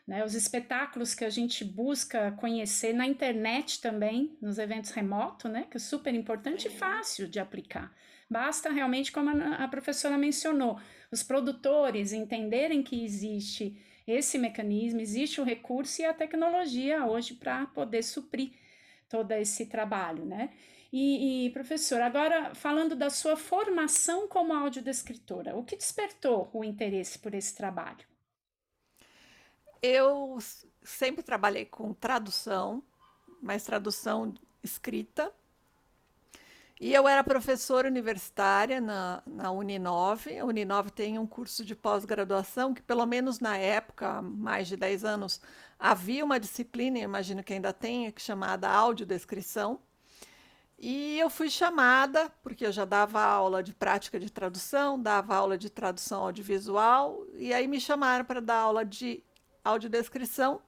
né, 0.08 0.24
os 0.24 0.34
espetáculos 0.34 1.14
que 1.14 1.26
a 1.26 1.30
gente 1.30 1.66
busca 1.66 2.32
conhecer 2.32 2.94
na 2.94 3.06
internet 3.06 3.82
também, 3.82 4.38
nos 4.42 4.58
eventos 4.58 4.92
remotos, 4.92 5.52
né, 5.52 5.68
que 5.70 5.76
é 5.76 5.80
super 5.82 6.14
importante 6.14 6.68
e 6.70 6.72
fácil 6.72 7.28
de 7.28 7.42
aplicar. 7.42 7.94
Basta 8.30 8.70
realmente, 8.72 9.12
como 9.12 9.30
a 9.32 9.68
professora 9.68 10.18
mencionou, 10.18 10.80
os 11.12 11.22
produtores 11.22 12.14
entenderem 12.14 12.82
que 12.82 13.04
existe 13.04 13.78
esse 14.06 14.38
mecanismo, 14.38 15.00
existe 15.00 15.40
o 15.40 15.44
recurso 15.44 16.02
e 16.02 16.06
a 16.06 16.14
tecnologia 16.14 17.06
hoje 17.06 17.34
para 17.34 17.66
poder 17.68 18.04
suprir 18.04 18.52
todo 19.08 19.32
esse 19.32 19.66
trabalho, 19.66 20.26
né? 20.26 20.50
E, 20.92 21.48
e, 21.48 21.50
professor, 21.50 22.02
agora 22.02 22.54
falando 22.54 22.96
da 22.96 23.10
sua 23.10 23.36
formação 23.36 24.28
como 24.28 24.54
audiodescritora, 24.54 25.56
o 25.56 25.64
que 25.64 25.76
despertou 25.76 26.50
o 26.54 26.64
interesse 26.64 27.18
por 27.18 27.34
esse 27.34 27.56
trabalho? 27.56 28.06
Eu 29.82 30.38
sempre 30.84 31.24
trabalhei 31.24 31.66
com 31.66 31.94
tradução, 31.94 32.84
mas 33.42 33.64
tradução 33.64 34.34
escrita. 34.64 35.34
E 36.80 36.94
eu 36.94 37.08
era 37.08 37.24
professora 37.24 37.88
universitária 37.88 38.82
na, 38.82 39.24
na 39.26 39.52
Uninove. 39.52 40.38
A 40.38 40.46
Uninove 40.46 40.92
tem 40.92 41.18
um 41.18 41.28
curso 41.28 41.64
de 41.64 41.76
pós-graduação 41.76 42.74
que, 42.74 42.82
pelo 42.82 43.06
menos 43.06 43.40
na 43.40 43.58
época, 43.58 44.18
há 44.18 44.22
mais 44.22 44.68
de 44.68 44.76
10 44.76 45.06
anos, 45.06 45.40
havia 45.80 46.26
uma 46.26 46.40
disciplina, 46.40 47.00
imagino 47.00 47.44
que 47.44 47.54
ainda 47.54 47.72
tenha, 47.72 48.14
chamada 48.18 48.70
audiodescrição 48.70 49.80
e 50.86 51.18
eu 51.18 51.30
fui 51.30 51.50
chamada, 51.50 52.30
porque 52.44 52.66
eu 52.66 52.72
já 52.74 52.84
dava 52.84 53.22
aula 53.22 53.64
de 53.64 53.74
prática 53.74 54.20
de 54.20 54.30
tradução, 54.30 55.02
dava 55.02 55.34
aula 55.34 55.58
de 55.58 55.70
tradução 55.70 56.24
audiovisual, 56.24 57.26
e 57.36 57.54
aí 57.54 57.68
me 57.70 57.80
chamaram 57.80 58.26
para 58.26 58.42
dar 58.42 58.58
aula 58.58 58.84
de 58.84 59.24
audiodescrição. 59.64 60.62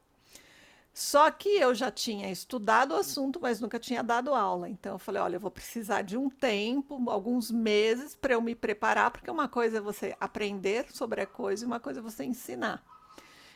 Só 0.98 1.30
que 1.30 1.50
eu 1.50 1.75
já 1.75 1.92
tinha 1.92 2.32
estudado 2.32 2.94
o 2.94 2.98
assunto, 2.98 3.38
mas 3.42 3.60
nunca 3.60 3.78
tinha 3.78 4.02
dado 4.02 4.34
aula. 4.34 4.70
Então 4.70 4.94
eu 4.94 4.98
falei: 4.98 5.22
olha, 5.22 5.36
eu 5.36 5.42
vou 5.42 5.52
precisar 5.52 6.04
de 6.04 6.16
um 6.16 6.30
tempo, 6.30 7.10
alguns 7.10 7.52
meses, 7.52 8.16
para 8.16 8.36
eu 8.36 8.42
me 8.42 8.56
preparar, 8.56 9.12
porque 9.12 9.30
uma 9.30 9.50
coisa 9.50 9.80
é 9.80 9.82
você 9.82 10.16
aprender 10.22 10.86
sobre 10.94 11.20
a 11.20 11.25
coisa 11.25 11.66
e 11.66 11.68
uma 11.68 11.82
coisa 11.82 12.00
é 12.00 12.02
você 12.02 12.24
ensinar. 12.24 12.82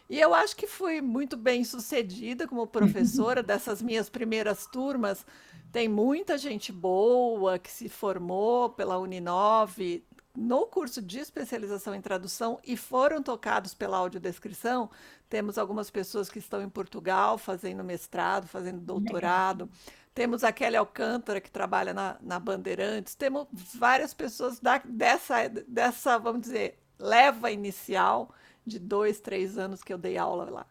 E 0.10 0.19
eu 0.19 0.34
acho 0.34 0.53
que 0.53 0.67
fui 0.67 1.00
muito 1.00 1.38
bem 1.38 1.63
sucedida 1.63 2.46
como 2.46 2.67
professora 2.67 3.41
dessas 3.43 3.81
minhas 3.81 4.10
primeiras 4.10 4.67
turmas 4.67 5.25
tem 5.72 5.88
muita 5.88 6.38
gente 6.38 6.72
boa 6.72 7.60
que 7.60 7.69
se 7.69 7.88
formou 7.88 8.72
pela 8.72 8.98
Uninove 8.98 10.03
no 10.39 10.65
curso 10.65 11.01
de 11.01 11.19
especialização 11.19 11.93
em 11.93 12.01
tradução 12.01 12.60
e 12.63 12.77
foram 12.77 13.22
tocados 13.22 13.74
pela 13.74 13.98
audiodescrição. 13.98 14.89
Temos 15.29 15.58
algumas 15.58 15.91
pessoas 15.91 16.29
que 16.29 16.39
estão 16.39 16.62
em 16.62 16.69
Portugal 16.69 17.38
fazendo 17.38 17.84
mestrado, 17.84 18.48
fazendo 18.48 18.79
doutorado. 18.79 19.69
Temos 20.15 20.43
a 20.46 20.51
Kelly 20.53 20.77
Alcântara, 20.77 21.41
que 21.41 21.51
trabalha 21.51 21.93
na, 21.93 22.17
na 22.22 22.39
Bandeirantes. 22.39 23.15
Temos 23.15 23.48
várias 23.51 24.13
pessoas 24.13 24.62
da, 24.62 24.81
dessa, 24.86 25.50
dessa, 25.67 26.17
vamos 26.17 26.41
dizer, 26.41 26.79
leva 26.98 27.51
inicial 27.51 28.34
de 28.65 28.79
dois, 28.79 29.19
três 29.19 29.58
anos 29.58 29.84
que 29.84 29.91
eu 29.91 29.98
dei 29.98 30.17
aula 30.17 30.50
lá. 30.50 30.65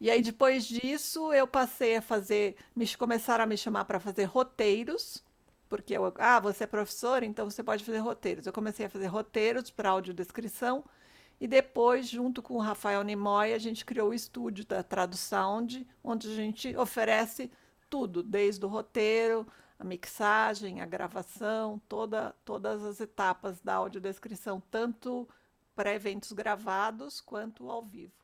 E 0.00 0.10
aí, 0.10 0.20
depois 0.20 0.64
disso, 0.64 1.32
eu 1.32 1.46
passei 1.46 1.96
a 1.96 2.02
fazer, 2.02 2.56
me 2.74 2.88
começaram 2.96 3.44
a 3.44 3.46
me 3.46 3.56
chamar 3.56 3.84
para 3.84 4.00
fazer 4.00 4.24
roteiros, 4.24 5.22
porque 5.72 5.96
eu, 5.96 6.12
ah, 6.18 6.38
você 6.38 6.64
é 6.64 6.66
professor, 6.66 7.22
então 7.22 7.48
você 7.48 7.62
pode 7.62 7.82
fazer 7.82 7.96
roteiros. 7.96 8.46
Eu 8.46 8.52
comecei 8.52 8.84
a 8.84 8.90
fazer 8.90 9.06
roteiros 9.06 9.70
para 9.70 9.88
audiodescrição 9.88 10.84
e 11.40 11.48
depois, 11.48 12.06
junto 12.06 12.42
com 12.42 12.56
o 12.56 12.60
Rafael 12.60 13.02
Nimoy, 13.02 13.54
a 13.54 13.58
gente 13.58 13.82
criou 13.82 14.10
o 14.10 14.14
estúdio 14.14 14.66
da 14.66 14.82
Tradução, 14.82 15.66
onde 16.04 16.28
a 16.28 16.34
gente 16.34 16.76
oferece 16.76 17.50
tudo, 17.88 18.22
desde 18.22 18.62
o 18.66 18.68
roteiro, 18.68 19.46
a 19.78 19.82
mixagem, 19.82 20.82
a 20.82 20.84
gravação, 20.84 21.80
toda, 21.88 22.34
todas 22.44 22.84
as 22.84 23.00
etapas 23.00 23.58
da 23.62 23.76
audiodescrição, 23.76 24.62
tanto 24.70 25.26
para 25.74 25.94
eventos 25.94 26.32
gravados 26.32 27.18
quanto 27.18 27.70
ao 27.70 27.82
vivo. 27.82 28.21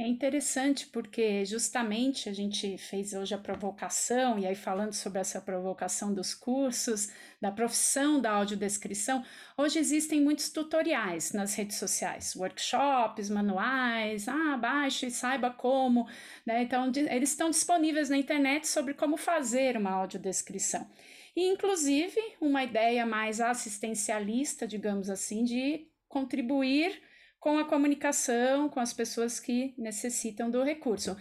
É 0.00 0.06
interessante 0.08 0.86
porque 0.86 1.44
justamente 1.44 2.26
a 2.26 2.32
gente 2.32 2.78
fez 2.78 3.12
hoje 3.12 3.34
a 3.34 3.38
provocação, 3.38 4.38
e 4.38 4.46
aí 4.46 4.54
falando 4.54 4.94
sobre 4.94 5.18
essa 5.18 5.42
provocação 5.42 6.14
dos 6.14 6.32
cursos, 6.34 7.10
da 7.38 7.52
profissão 7.52 8.18
da 8.18 8.30
audiodescrição, 8.30 9.22
hoje 9.58 9.78
existem 9.78 10.18
muitos 10.18 10.48
tutoriais 10.48 11.34
nas 11.34 11.54
redes 11.54 11.76
sociais, 11.76 12.34
workshops, 12.34 13.28
manuais, 13.28 14.26
ah, 14.26 14.56
baixe 14.56 15.08
e 15.08 15.10
saiba 15.10 15.50
como, 15.50 16.08
né? 16.46 16.62
Então, 16.62 16.90
eles 17.10 17.28
estão 17.28 17.50
disponíveis 17.50 18.08
na 18.08 18.16
internet 18.16 18.66
sobre 18.68 18.94
como 18.94 19.18
fazer 19.18 19.76
uma 19.76 19.90
audiodescrição. 19.90 20.90
E, 21.36 21.46
inclusive, 21.46 22.18
uma 22.40 22.64
ideia 22.64 23.04
mais 23.04 23.38
assistencialista, 23.38 24.66
digamos 24.66 25.10
assim, 25.10 25.44
de 25.44 25.86
contribuir 26.08 27.09
com 27.40 27.58
a 27.58 27.64
comunicação 27.64 28.68
com 28.68 28.78
as 28.78 28.92
pessoas 28.92 29.40
que 29.40 29.74
necessitam 29.76 30.50
do 30.50 30.62
recurso. 30.62 31.16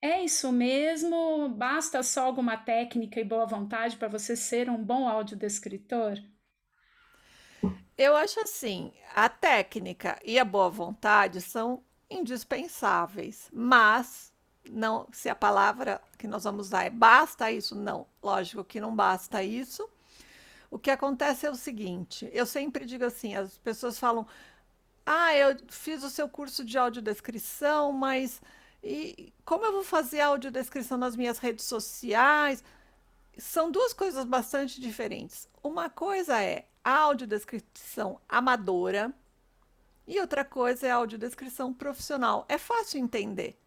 É 0.00 0.22
isso 0.22 0.52
mesmo? 0.52 1.48
Basta 1.48 2.02
só 2.02 2.26
alguma 2.26 2.56
técnica 2.56 3.18
e 3.18 3.24
boa 3.24 3.46
vontade 3.46 3.96
para 3.96 4.08
você 4.08 4.36
ser 4.36 4.68
um 4.68 4.84
bom 4.84 5.08
audiodescritor? 5.08 6.18
Eu 7.96 8.16
acho 8.16 8.40
assim, 8.40 8.92
a 9.14 9.28
técnica 9.28 10.18
e 10.24 10.38
a 10.38 10.44
boa 10.44 10.68
vontade 10.68 11.40
são 11.40 11.82
indispensáveis, 12.10 13.48
mas 13.52 14.32
não, 14.68 15.06
se 15.12 15.28
a 15.28 15.34
palavra 15.34 16.00
que 16.18 16.26
nós 16.26 16.44
vamos 16.44 16.66
usar 16.66 16.84
é 16.84 16.90
basta 16.90 17.50
isso, 17.50 17.74
não. 17.74 18.06
Lógico 18.22 18.64
que 18.64 18.80
não 18.80 18.94
basta 18.94 19.42
isso. 19.42 19.88
O 20.70 20.78
que 20.78 20.90
acontece 20.90 21.46
é 21.46 21.50
o 21.50 21.54
seguinte, 21.54 22.28
eu 22.32 22.46
sempre 22.46 22.86
digo 22.86 23.04
assim, 23.04 23.36
as 23.36 23.58
pessoas 23.58 23.98
falam: 23.98 24.26
ah, 25.04 25.34
eu 25.34 25.56
fiz 25.68 26.02
o 26.02 26.10
seu 26.10 26.28
curso 26.28 26.64
de 26.64 26.78
audiodescrição, 26.78 27.92
mas 27.92 28.40
e 28.82 29.32
como 29.44 29.64
eu 29.64 29.72
vou 29.72 29.84
fazer 29.84 30.20
audiodescrição 30.20 30.98
nas 30.98 31.14
minhas 31.14 31.38
redes 31.38 31.64
sociais? 31.64 32.64
São 33.38 33.70
duas 33.70 33.92
coisas 33.92 34.24
bastante 34.24 34.80
diferentes. 34.80 35.48
Uma 35.62 35.88
coisa 35.88 36.42
é 36.42 36.66
a 36.84 36.98
audiodescrição 36.98 38.20
amadora 38.28 39.12
e 40.06 40.20
outra 40.20 40.44
coisa 40.44 40.86
é 40.86 40.90
a 40.90 40.96
audiodescrição 40.96 41.72
profissional. 41.72 42.44
É 42.48 42.58
fácil 42.58 43.00
entender. 43.00 43.58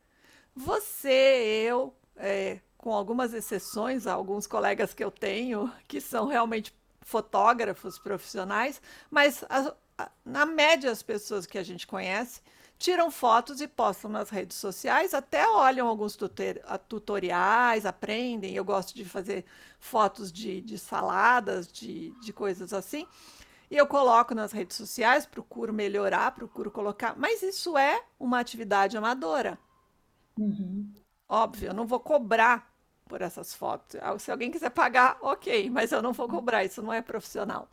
Você, 0.54 1.66
eu, 1.68 1.96
é, 2.18 2.60
com 2.78 2.94
algumas 2.94 3.34
exceções, 3.34 4.06
alguns 4.06 4.46
colegas 4.46 4.94
que 4.94 5.04
eu 5.04 5.12
tenho 5.12 5.72
que 5.88 6.02
são 6.02 6.28
realmente 6.28 6.74
fotógrafos 7.06 8.00
profissionais, 8.00 8.82
mas 9.12 9.46
a, 9.48 10.12
na 10.26 10.46
média, 10.46 10.92
as 10.92 11.04
pessoas 11.04 11.46
que 11.46 11.58
a 11.58 11.64
gente 11.64 11.86
conhece 11.86 12.42
tiram 12.78 13.10
fotos 13.10 13.62
e 13.62 13.68
postam 13.68 14.10
nas 14.12 14.30
redes 14.30 14.58
sociais, 14.58 15.14
até 15.14 15.48
olham 15.48 15.88
alguns 15.88 16.18
tutoriais, 16.90 17.86
aprendem. 17.86 18.54
Eu 18.54 18.66
gosto 18.66 18.94
de 18.94 19.06
fazer 19.06 19.46
fotos 19.80 20.32
de, 20.32 20.60
de 20.62 20.78
saladas, 20.78 21.72
de, 21.72 22.10
de 22.20 22.34
coisas 22.34 22.74
assim. 22.74 23.08
E 23.72 23.78
eu 23.78 23.88
coloco 23.88 24.36
nas 24.36 24.52
redes 24.52 24.76
sociais, 24.76 25.26
procuro 25.26 25.72
melhorar, 25.72 26.32
procuro 26.32 26.70
colocar. 26.70 27.16
Mas 27.18 27.42
isso 27.42 27.78
é 27.78 28.04
uma 28.20 28.40
atividade 28.40 28.98
amadora. 28.98 29.58
Uhum. 30.38 30.92
Óbvio, 31.30 31.70
eu 31.70 31.74
não 31.74 31.88
vou 31.88 32.00
cobrar 32.00 32.75
por 33.08 33.22
essas 33.22 33.54
fotos. 33.54 34.00
Se 34.20 34.32
alguém 34.32 34.52
quiser 34.52 34.72
pagar, 34.72 35.18
ok, 35.22 35.70
mas 35.70 35.92
eu 35.92 36.02
não 36.02 36.14
vou 36.14 36.28
cobrar, 36.28 36.64
isso 36.64 36.82
não 36.82 36.92
é 36.94 37.02
profissional. 37.02 37.70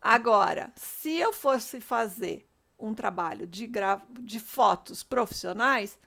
Agora, 0.00 0.72
se 0.76 1.16
eu 1.16 1.32
fosse 1.32 1.80
fazer 1.80 2.48
um 2.78 2.94
trabalho 2.94 3.46
de, 3.46 3.66
gra... 3.66 4.02
de 4.10 4.40
fotos 4.40 5.02
profissionais, 5.02 5.98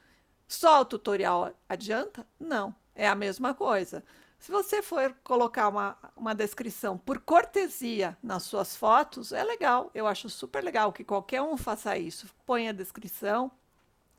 só 0.47 0.81
o 0.81 0.85
tutorial 0.85 1.53
adianta? 1.67 2.27
Não, 2.39 2.75
é 2.93 3.07
a 3.07 3.15
mesma 3.15 3.53
coisa. 3.53 4.03
Se 4.37 4.51
você 4.51 4.81
for 4.81 5.15
colocar 5.23 5.69
uma, 5.69 5.97
uma 6.15 6.35
descrição 6.35 6.97
por 6.97 7.19
cortesia 7.19 8.17
nas 8.21 8.43
suas 8.43 8.75
fotos, 8.75 9.31
é 9.31 9.43
legal. 9.43 9.89
Eu 9.93 10.05
acho 10.05 10.29
super 10.29 10.63
legal 10.63 10.93
que 10.93 11.03
qualquer 11.03 11.41
um 11.41 11.57
faça 11.57 11.97
isso. 11.97 12.27
Põe 12.45 12.67
a 12.67 12.73
descrição 12.73 13.49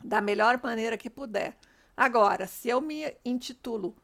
da 0.02 0.20
melhor 0.20 0.58
maneira 0.62 0.96
que 0.96 1.10
puder. 1.10 1.56
Agora, 1.96 2.46
se 2.46 2.68
eu 2.68 2.80
me 2.80 3.14
intitulo 3.24 3.96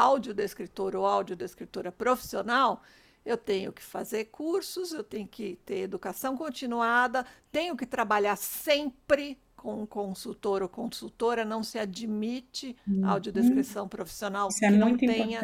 audiodescritor 0.00 0.96
ou 0.96 1.06
audiodescritora 1.06 1.92
profissional, 1.92 2.82
eu 3.24 3.36
tenho 3.36 3.72
que 3.72 3.82
fazer 3.82 4.26
cursos, 4.26 4.92
eu 4.92 5.04
tenho 5.04 5.28
que 5.28 5.56
ter 5.64 5.80
educação 5.80 6.36
continuada, 6.36 7.26
tenho 7.52 7.76
que 7.76 7.86
trabalhar 7.86 8.36
sempre 8.36 9.38
com 9.56 9.82
um 9.82 9.86
consultor 9.86 10.62
ou 10.62 10.68
consultora, 10.68 11.44
não 11.44 11.62
se 11.62 11.78
admite 11.78 12.74
uhum. 12.88 13.06
audiodescrição 13.06 13.86
profissional 13.86 14.48
Isso 14.48 14.64
é 14.64 14.68
que 14.68 14.74
é 14.74 14.78
não 14.78 14.96
tenha 14.96 15.40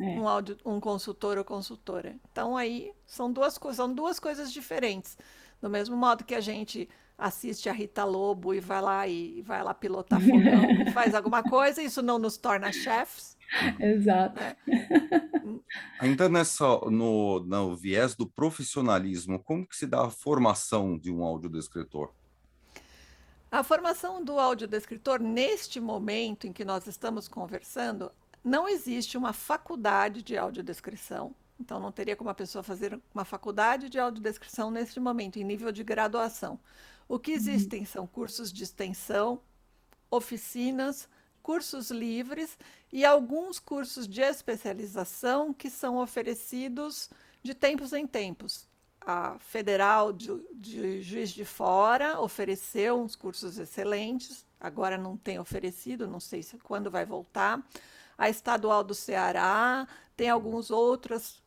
é. 0.00 0.04
um, 0.18 0.26
audio, 0.26 0.56
um 0.64 0.80
consultor 0.80 1.38
ou 1.38 1.44
consultora. 1.44 2.16
Então 2.32 2.56
aí 2.56 2.92
são 3.06 3.32
duas, 3.32 3.56
são 3.74 3.94
duas 3.94 4.18
coisas 4.18 4.52
diferentes. 4.52 5.16
Do 5.60 5.68
mesmo 5.68 5.96
modo 5.96 6.24
que 6.24 6.34
a 6.34 6.40
gente 6.40 6.88
assiste 7.16 7.68
a 7.68 7.72
Rita 7.72 8.04
Lobo 8.04 8.54
e 8.54 8.60
vai 8.60 8.80
lá 8.80 9.08
e 9.08 9.42
vai 9.42 9.62
lá 9.62 9.74
pilotar 9.74 10.20
fogão, 10.20 10.86
faz 10.94 11.14
alguma 11.14 11.42
coisa, 11.42 11.82
isso 11.82 12.00
não 12.00 12.18
nos 12.18 12.36
torna 12.36 12.72
chefs. 12.72 13.36
Exato. 13.80 14.40
Ainda 15.98 16.28
nessa 16.28 16.64
no, 16.90 17.40
no 17.40 17.74
viés 17.74 18.14
do 18.14 18.26
profissionalismo, 18.26 19.42
como 19.42 19.66
que 19.66 19.76
se 19.76 19.86
dá 19.86 20.04
a 20.04 20.10
formação 20.10 20.96
de 20.96 21.10
um 21.10 21.24
audiodescritor? 21.24 22.12
A 23.50 23.64
formação 23.64 24.22
do 24.22 24.38
audiodescritor, 24.38 25.20
neste 25.20 25.80
momento 25.80 26.46
em 26.46 26.52
que 26.52 26.66
nós 26.66 26.86
estamos 26.86 27.26
conversando, 27.26 28.12
não 28.44 28.68
existe 28.68 29.16
uma 29.16 29.32
faculdade 29.32 30.22
de 30.22 30.36
audiodescrição. 30.36 31.34
Então, 31.60 31.80
não 31.80 31.90
teria 31.90 32.14
como 32.14 32.30
a 32.30 32.34
pessoa 32.34 32.62
fazer 32.62 33.00
uma 33.12 33.24
faculdade 33.24 33.88
de 33.88 33.98
audiodescrição 33.98 34.70
neste 34.70 35.00
momento, 35.00 35.38
em 35.38 35.44
nível 35.44 35.72
de 35.72 35.82
graduação. 35.82 36.58
O 37.08 37.18
que 37.18 37.32
uhum. 37.32 37.36
existem 37.36 37.84
são 37.84 38.06
cursos 38.06 38.52
de 38.52 38.62
extensão, 38.62 39.40
oficinas, 40.10 41.08
cursos 41.42 41.90
livres 41.90 42.58
e 42.92 43.04
alguns 43.04 43.58
cursos 43.58 44.06
de 44.06 44.20
especialização 44.20 45.52
que 45.52 45.70
são 45.70 45.96
oferecidos 45.96 47.10
de 47.42 47.54
tempos 47.54 47.92
em 47.92 48.06
tempos. 48.06 48.68
A 49.00 49.38
Federal 49.38 50.12
de, 50.12 50.28
de 50.52 51.02
Juiz 51.02 51.30
de 51.30 51.44
Fora 51.44 52.20
ofereceu 52.20 53.00
uns 53.00 53.16
cursos 53.16 53.58
excelentes, 53.58 54.44
agora 54.60 54.98
não 54.98 55.16
tem 55.16 55.38
oferecido, 55.38 56.06
não 56.06 56.20
sei 56.20 56.42
se 56.42 56.58
quando 56.58 56.90
vai 56.90 57.06
voltar. 57.06 57.66
A 58.18 58.28
Estadual 58.28 58.84
do 58.84 58.94
Ceará 58.94 59.88
tem 60.16 60.28
alguns 60.28 60.70
outros 60.70 61.42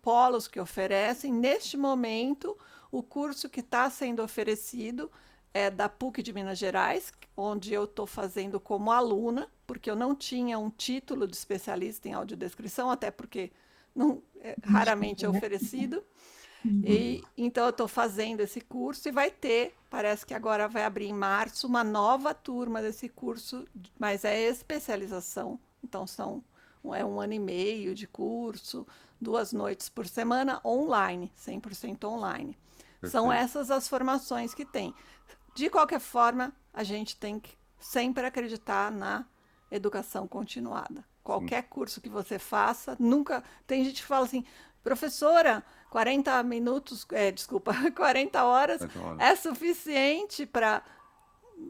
polos 0.00 0.48
que 0.48 0.60
oferecem. 0.60 1.32
Neste 1.32 1.76
momento, 1.76 2.56
o 2.90 3.02
curso 3.02 3.48
que 3.48 3.60
está 3.60 3.88
sendo 3.90 4.22
oferecido 4.22 5.10
é 5.54 5.70
da 5.70 5.88
PUC 5.88 6.22
de 6.22 6.32
Minas 6.32 6.58
Gerais, 6.58 7.12
onde 7.36 7.72
eu 7.72 7.84
estou 7.84 8.06
fazendo 8.06 8.58
como 8.58 8.90
aluna, 8.90 9.48
porque 9.66 9.90
eu 9.90 9.96
não 9.96 10.14
tinha 10.14 10.58
um 10.58 10.70
título 10.70 11.26
de 11.26 11.36
especialista 11.36 12.08
em 12.08 12.12
audiodescrição, 12.12 12.90
até 12.90 13.10
porque 13.10 13.50
não, 13.94 14.22
é, 14.40 14.56
raramente 14.64 15.24
é 15.24 15.28
oferecido. 15.28 16.02
Uhum. 16.64 16.82
E, 16.84 17.22
então, 17.36 17.64
eu 17.64 17.70
estou 17.70 17.88
fazendo 17.88 18.40
esse 18.40 18.60
curso 18.60 19.08
e 19.08 19.12
vai 19.12 19.30
ter, 19.30 19.74
parece 19.90 20.24
que 20.24 20.32
agora 20.32 20.68
vai 20.68 20.84
abrir 20.84 21.06
em 21.06 21.12
março, 21.12 21.66
uma 21.66 21.82
nova 21.82 22.32
turma 22.32 22.80
desse 22.80 23.08
curso, 23.08 23.66
mas 23.98 24.24
é 24.24 24.40
especialização. 24.48 25.58
Então, 25.82 26.06
são, 26.06 26.42
é 26.94 27.04
um 27.04 27.20
ano 27.20 27.32
e 27.32 27.38
meio 27.38 27.94
de 27.94 28.06
curso, 28.06 28.86
duas 29.22 29.52
noites 29.52 29.88
por 29.88 30.06
semana, 30.06 30.60
online, 30.64 31.32
100% 31.38 32.04
online. 32.04 32.58
Perfeito. 33.00 33.10
São 33.12 33.32
essas 33.32 33.70
as 33.70 33.88
formações 33.88 34.52
que 34.54 34.64
tem. 34.64 34.94
De 35.54 35.70
qualquer 35.70 36.00
forma, 36.00 36.52
a 36.72 36.82
gente 36.82 37.16
tem 37.16 37.38
que 37.38 37.52
sempre 37.78 38.24
acreditar 38.26 38.90
na 38.90 39.24
educação 39.70 40.26
continuada. 40.26 41.04
Qualquer 41.22 41.62
Sim. 41.62 41.68
curso 41.70 42.00
que 42.00 42.08
você 42.08 42.38
faça, 42.38 42.96
nunca. 42.98 43.42
Tem 43.66 43.84
gente 43.84 44.02
que 44.02 44.06
fala 44.08 44.24
assim, 44.24 44.44
professora, 44.82 45.64
40 45.90 46.42
minutos, 46.42 47.06
é, 47.12 47.30
desculpa, 47.30 47.72
40 47.94 48.44
horas, 48.44 48.78
40 48.78 49.00
horas. 49.00 49.20
é 49.20 49.36
suficiente 49.36 50.44
para. 50.46 50.82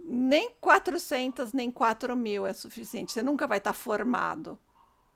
nem 0.04 0.50
400 0.60 1.52
nem 1.52 1.70
4 1.70 2.16
mil 2.16 2.46
é 2.46 2.52
suficiente. 2.52 3.12
Você 3.12 3.22
nunca 3.22 3.46
vai 3.46 3.58
estar 3.58 3.72
formado. 3.72 4.58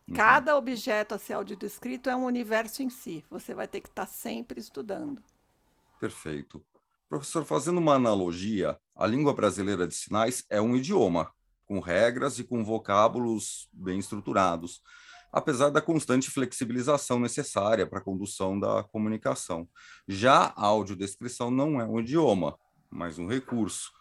Uhum. 0.08 0.14
Cada 0.14 0.56
objeto 0.56 1.14
a 1.14 1.18
ser 1.18 1.34
audiodescrito 1.34 2.08
é 2.08 2.14
um 2.14 2.24
universo 2.24 2.82
em 2.82 2.90
si. 2.90 3.24
Você 3.30 3.54
vai 3.54 3.66
ter 3.66 3.80
que 3.80 3.88
estar 3.88 4.06
sempre 4.06 4.60
estudando. 4.60 5.22
Perfeito. 5.98 6.64
Professor, 7.08 7.44
fazendo 7.44 7.78
uma 7.78 7.94
analogia, 7.94 8.78
a 8.94 9.06
língua 9.06 9.32
brasileira 9.32 9.86
de 9.86 9.94
sinais 9.94 10.44
é 10.50 10.60
um 10.60 10.76
idioma, 10.76 11.32
com 11.64 11.80
regras 11.80 12.38
e 12.38 12.44
com 12.44 12.64
vocábulos 12.64 13.68
bem 13.72 13.98
estruturados, 13.98 14.82
apesar 15.32 15.70
da 15.70 15.80
constante 15.80 16.30
flexibilização 16.30 17.18
necessária 17.18 17.86
para 17.86 17.98
a 17.98 18.02
condução 18.02 18.58
da 18.58 18.82
comunicação. 18.84 19.68
Já 20.06 20.52
a 20.56 20.66
audiodescrição 20.66 21.50
não 21.50 21.80
é 21.80 21.84
um 21.84 22.00
idioma, 22.00 22.58
mas 22.90 23.18
um 23.18 23.26
recurso. 23.26 23.92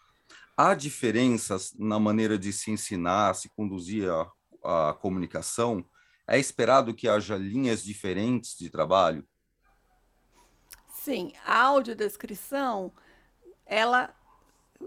Há 0.56 0.74
diferenças 0.74 1.74
na 1.78 1.98
maneira 1.98 2.38
de 2.38 2.52
se 2.52 2.70
ensinar, 2.70 3.34
se 3.34 3.48
conduzir 3.50 4.08
a, 4.10 4.88
a 4.88 4.94
comunicação? 4.94 5.84
É 6.26 6.38
esperado 6.38 6.94
que 6.94 7.08
haja 7.08 7.36
linhas 7.36 7.82
diferentes 7.82 8.56
de 8.58 8.68
trabalho? 8.68 9.26
Sim, 10.92 11.32
a 11.44 11.62
audiodescrição, 11.62 12.92
ela 13.64 14.14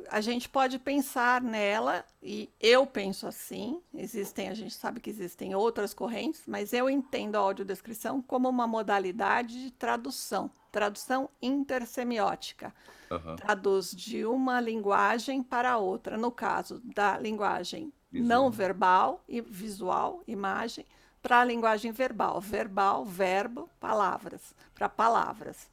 a 0.10 0.22
gente 0.22 0.48
pode 0.48 0.78
pensar 0.78 1.42
nela, 1.42 2.06
e 2.22 2.50
eu 2.60 2.86
penso 2.86 3.28
assim, 3.28 3.82
existem, 3.94 4.50
a 4.50 4.54
gente 4.54 4.74
sabe 4.74 5.00
que 5.00 5.10
existem 5.10 5.56
outras 5.56 5.94
correntes, 5.94 6.44
mas 6.48 6.74
eu 6.74 6.90
entendo 6.90 7.36
a 7.36 7.40
audiodescrição 7.40 8.22
como 8.22 8.48
uma 8.48 8.68
modalidade 8.68 9.64
de 9.64 9.72
tradução, 9.72 10.52
tradução 10.72 11.30
intersemiótica. 11.42 12.74
Uhum. 13.10 13.36
Traduz 13.36 13.92
de 13.92 14.26
uma 14.26 14.62
linguagem 14.62 15.42
para 15.42 15.78
outra, 15.78 16.18
no 16.18 16.32
caso 16.32 16.80
da 16.84 17.18
linguagem 17.18 17.92
visual. 18.12 18.28
não 18.28 18.52
verbal 18.52 19.24
e 19.28 19.42
visual, 19.42 20.24
imagem, 20.28 20.86
para 21.22 21.42
a 21.42 21.46
linguagem 21.46 21.92
verbal, 21.92 22.40
verbal, 22.40 23.06
verbo, 23.06 23.70
palavras, 23.80 24.56
para 24.74 24.88
palavras. 24.88 25.70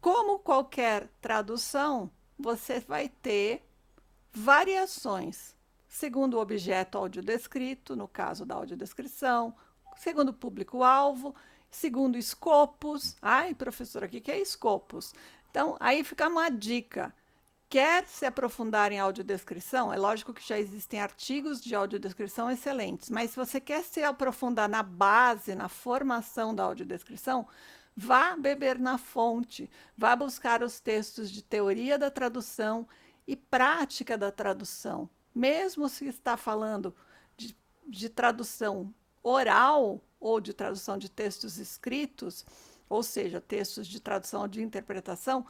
Como 0.00 0.38
qualquer 0.38 1.08
tradução, 1.20 2.10
você 2.38 2.80
vai 2.80 3.08
ter 3.08 3.62
variações 4.32 5.54
segundo 5.94 6.34
o 6.34 6.40
objeto 6.40 6.98
audiodescrito, 6.98 7.94
no 7.94 8.08
caso 8.08 8.44
da 8.44 8.56
audiodescrição, 8.56 9.54
segundo 9.96 10.30
o 10.30 10.34
público-alvo, 10.34 11.32
segundo 11.70 12.18
escopos. 12.18 13.16
Ai, 13.22 13.54
professora, 13.54 14.06
o 14.06 14.08
que 14.08 14.30
é 14.30 14.40
escopos? 14.40 15.14
Então, 15.50 15.76
aí 15.78 16.02
fica 16.02 16.28
uma 16.28 16.50
dica. 16.50 17.14
Quer 17.74 18.06
se 18.06 18.24
aprofundar 18.24 18.92
em 18.92 19.00
audiodescrição? 19.00 19.92
É 19.92 19.96
lógico 19.96 20.32
que 20.32 20.46
já 20.46 20.56
existem 20.56 21.00
artigos 21.00 21.60
de 21.60 21.74
audiodescrição 21.74 22.48
excelentes, 22.48 23.10
mas 23.10 23.30
se 23.30 23.36
você 23.36 23.60
quer 23.60 23.82
se 23.82 24.00
aprofundar 24.00 24.68
na 24.68 24.80
base, 24.80 25.56
na 25.56 25.68
formação 25.68 26.54
da 26.54 26.62
audiodescrição, 26.62 27.48
Vá 27.96 28.36
beber 28.36 28.78
na 28.78 28.96
fonte, 28.96 29.68
vá 29.96 30.14
buscar 30.14 30.62
os 30.62 30.78
textos 30.78 31.28
de 31.28 31.42
teoria 31.42 31.98
da 31.98 32.12
tradução 32.12 32.86
e 33.26 33.34
prática 33.34 34.16
da 34.16 34.30
tradução. 34.30 35.10
Mesmo 35.34 35.88
se 35.88 36.06
está 36.06 36.36
falando 36.36 36.94
de, 37.36 37.56
de 37.88 38.08
tradução 38.08 38.94
oral 39.20 40.00
ou 40.20 40.40
de 40.40 40.52
tradução 40.52 40.96
de 40.96 41.08
textos 41.08 41.58
escritos, 41.58 42.46
ou 42.88 43.02
seja, 43.02 43.40
textos 43.40 43.86
de 43.88 43.98
tradução 44.00 44.46
de 44.46 44.62
interpretação, 44.62 45.44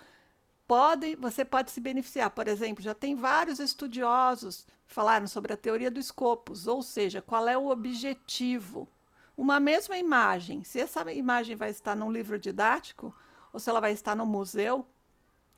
pode, 0.67 1.17
você 1.17 1.45
pode 1.45 1.71
se 1.71 1.81
beneficiar. 1.81 2.31
Por 2.31 2.49
exemplo, 2.49 2.83
já 2.83 2.95
tem 2.95 3.15
vários 3.15 3.59
estudiosos 3.59 4.67
que 4.87 4.95
falaram 4.95 5.27
sobre 5.27 5.53
a 5.53 5.57
teoria 5.57 5.91
do 5.91 6.01
escopos, 6.01 6.67
ou 6.67 6.83
seja, 6.83 7.23
qual 7.23 7.49
é 7.49 7.57
o 7.57 7.69
objetivo 7.69 8.89
uma 9.37 9.59
mesma 9.59 9.99
imagem, 9.99 10.63
se 10.63 10.79
essa 10.79 11.13
imagem 11.13 11.57
vai 11.57 11.71
estar 11.71 11.97
num 11.97 12.11
livro 12.11 12.39
didático, 12.39 13.15
ou 13.53 13.59
se 13.59 13.69
ela 13.69 13.81
vai 13.81 13.93
estar 13.93 14.15
no 14.15 14.25
museu, 14.25 14.87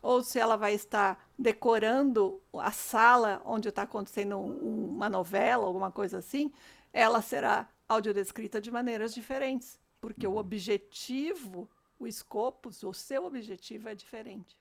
ou 0.01 0.23
se 0.23 0.39
ela 0.39 0.57
vai 0.57 0.75
estar 0.75 1.29
decorando 1.39 2.41
a 2.55 2.71
sala 2.71 3.43
onde 3.45 3.69
está 3.69 3.83
acontecendo 3.83 4.39
uma 4.39 5.11
novela, 5.11 5.67
alguma 5.67 5.91
coisa 5.91 6.19
assim, 6.19 6.53
ela 6.93 7.21
será 7.21 7.69
audiodescrita 7.89 8.61
de 8.61 8.71
maneiras 8.71 9.13
diferentes, 9.13 9.79
porque 10.01 10.27
o 10.27 10.33
uhum. 10.33 10.39
objetivo, 10.39 11.69
o 11.99 12.07
escopo, 12.07 12.71
o 12.71 12.95
seu 12.95 13.25
objetivo 13.25 13.89
é 13.89 13.95
diferente. 13.95 14.57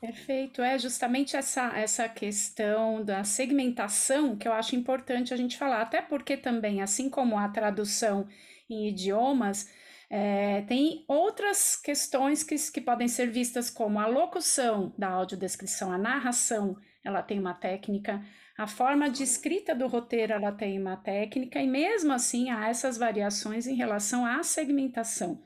Perfeito, 0.00 0.62
é 0.62 0.78
justamente 0.78 1.36
essa, 1.36 1.72
essa 1.76 2.08
questão 2.08 3.04
da 3.04 3.24
segmentação 3.24 4.36
que 4.36 4.46
eu 4.46 4.52
acho 4.52 4.74
importante 4.76 5.32
a 5.32 5.36
gente 5.36 5.56
falar, 5.56 5.82
até 5.82 6.02
porque 6.02 6.36
também, 6.36 6.82
assim 6.82 7.08
como 7.08 7.38
a 7.38 7.48
tradução 7.48 8.26
em 8.68 8.88
idiomas, 8.88 9.70
é, 10.10 10.62
tem 10.62 11.04
outras 11.08 11.76
questões 11.76 12.42
que, 12.42 12.54
que 12.70 12.80
podem 12.80 13.08
ser 13.08 13.30
vistas 13.30 13.70
como 13.70 13.98
a 13.98 14.06
locução 14.06 14.94
da 14.98 15.08
audiodescrição, 15.08 15.90
a 15.90 15.96
narração, 15.96 16.76
ela 17.04 17.22
tem 17.22 17.38
uma 17.38 17.54
técnica, 17.54 18.22
a 18.56 18.66
forma 18.66 19.08
de 19.08 19.22
escrita 19.22 19.74
do 19.74 19.86
roteiro, 19.86 20.34
ela 20.34 20.52
tem 20.52 20.78
uma 20.78 20.96
técnica, 20.96 21.60
e 21.60 21.66
mesmo 21.66 22.12
assim 22.12 22.50
há 22.50 22.68
essas 22.68 22.98
variações 22.98 23.66
em 23.66 23.74
relação 23.74 24.26
à 24.26 24.42
segmentação. 24.42 25.42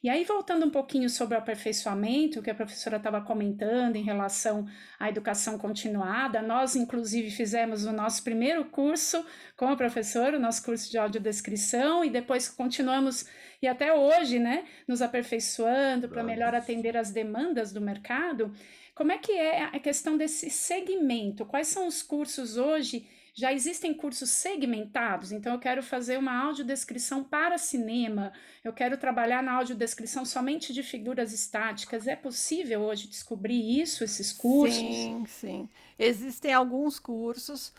E 0.00 0.08
aí, 0.08 0.22
voltando 0.22 0.64
um 0.64 0.70
pouquinho 0.70 1.10
sobre 1.10 1.34
o 1.34 1.38
aperfeiçoamento, 1.38 2.40
que 2.40 2.50
a 2.50 2.54
professora 2.54 2.98
estava 2.98 3.20
comentando 3.20 3.96
em 3.96 4.04
relação 4.04 4.64
à 4.96 5.08
educação 5.08 5.58
continuada, 5.58 6.40
nós, 6.40 6.76
inclusive, 6.76 7.32
fizemos 7.32 7.84
o 7.84 7.90
nosso 7.90 8.22
primeiro 8.22 8.64
curso 8.66 9.26
com 9.56 9.66
a 9.66 9.76
professora, 9.76 10.36
o 10.36 10.40
nosso 10.40 10.64
curso 10.64 10.88
de 10.88 10.96
audiodescrição, 10.96 12.04
e 12.04 12.10
depois 12.10 12.48
continuamos, 12.48 13.26
e 13.60 13.66
até 13.66 13.92
hoje, 13.92 14.38
né, 14.38 14.66
nos 14.86 15.02
aperfeiçoando 15.02 16.08
para 16.08 16.22
melhor 16.22 16.54
atender 16.54 16.96
as 16.96 17.10
demandas 17.10 17.72
do 17.72 17.80
mercado. 17.80 18.54
Como 18.94 19.10
é 19.10 19.18
que 19.18 19.32
é 19.32 19.64
a 19.64 19.80
questão 19.80 20.16
desse 20.16 20.48
segmento? 20.48 21.44
Quais 21.44 21.66
são 21.66 21.88
os 21.88 22.04
cursos 22.04 22.56
hoje? 22.56 23.04
Já 23.38 23.52
existem 23.52 23.94
cursos 23.94 24.30
segmentados, 24.30 25.30
então 25.30 25.52
eu 25.52 25.60
quero 25.60 25.80
fazer 25.80 26.18
uma 26.18 26.36
audiodescrição 26.42 27.22
para 27.22 27.56
cinema, 27.56 28.32
eu 28.64 28.72
quero 28.72 28.98
trabalhar 28.98 29.44
na 29.44 29.52
audiodescrição 29.52 30.24
somente 30.24 30.72
de 30.72 30.82
figuras 30.82 31.32
estáticas. 31.32 32.08
É 32.08 32.16
possível 32.16 32.80
hoje 32.80 33.06
descobrir 33.06 33.80
isso, 33.80 34.02
esses 34.02 34.32
cursos? 34.32 34.76
Sim, 34.76 35.24
sim. 35.28 35.68
Existem 35.96 36.52
alguns 36.52 36.98
cursos. 36.98 37.72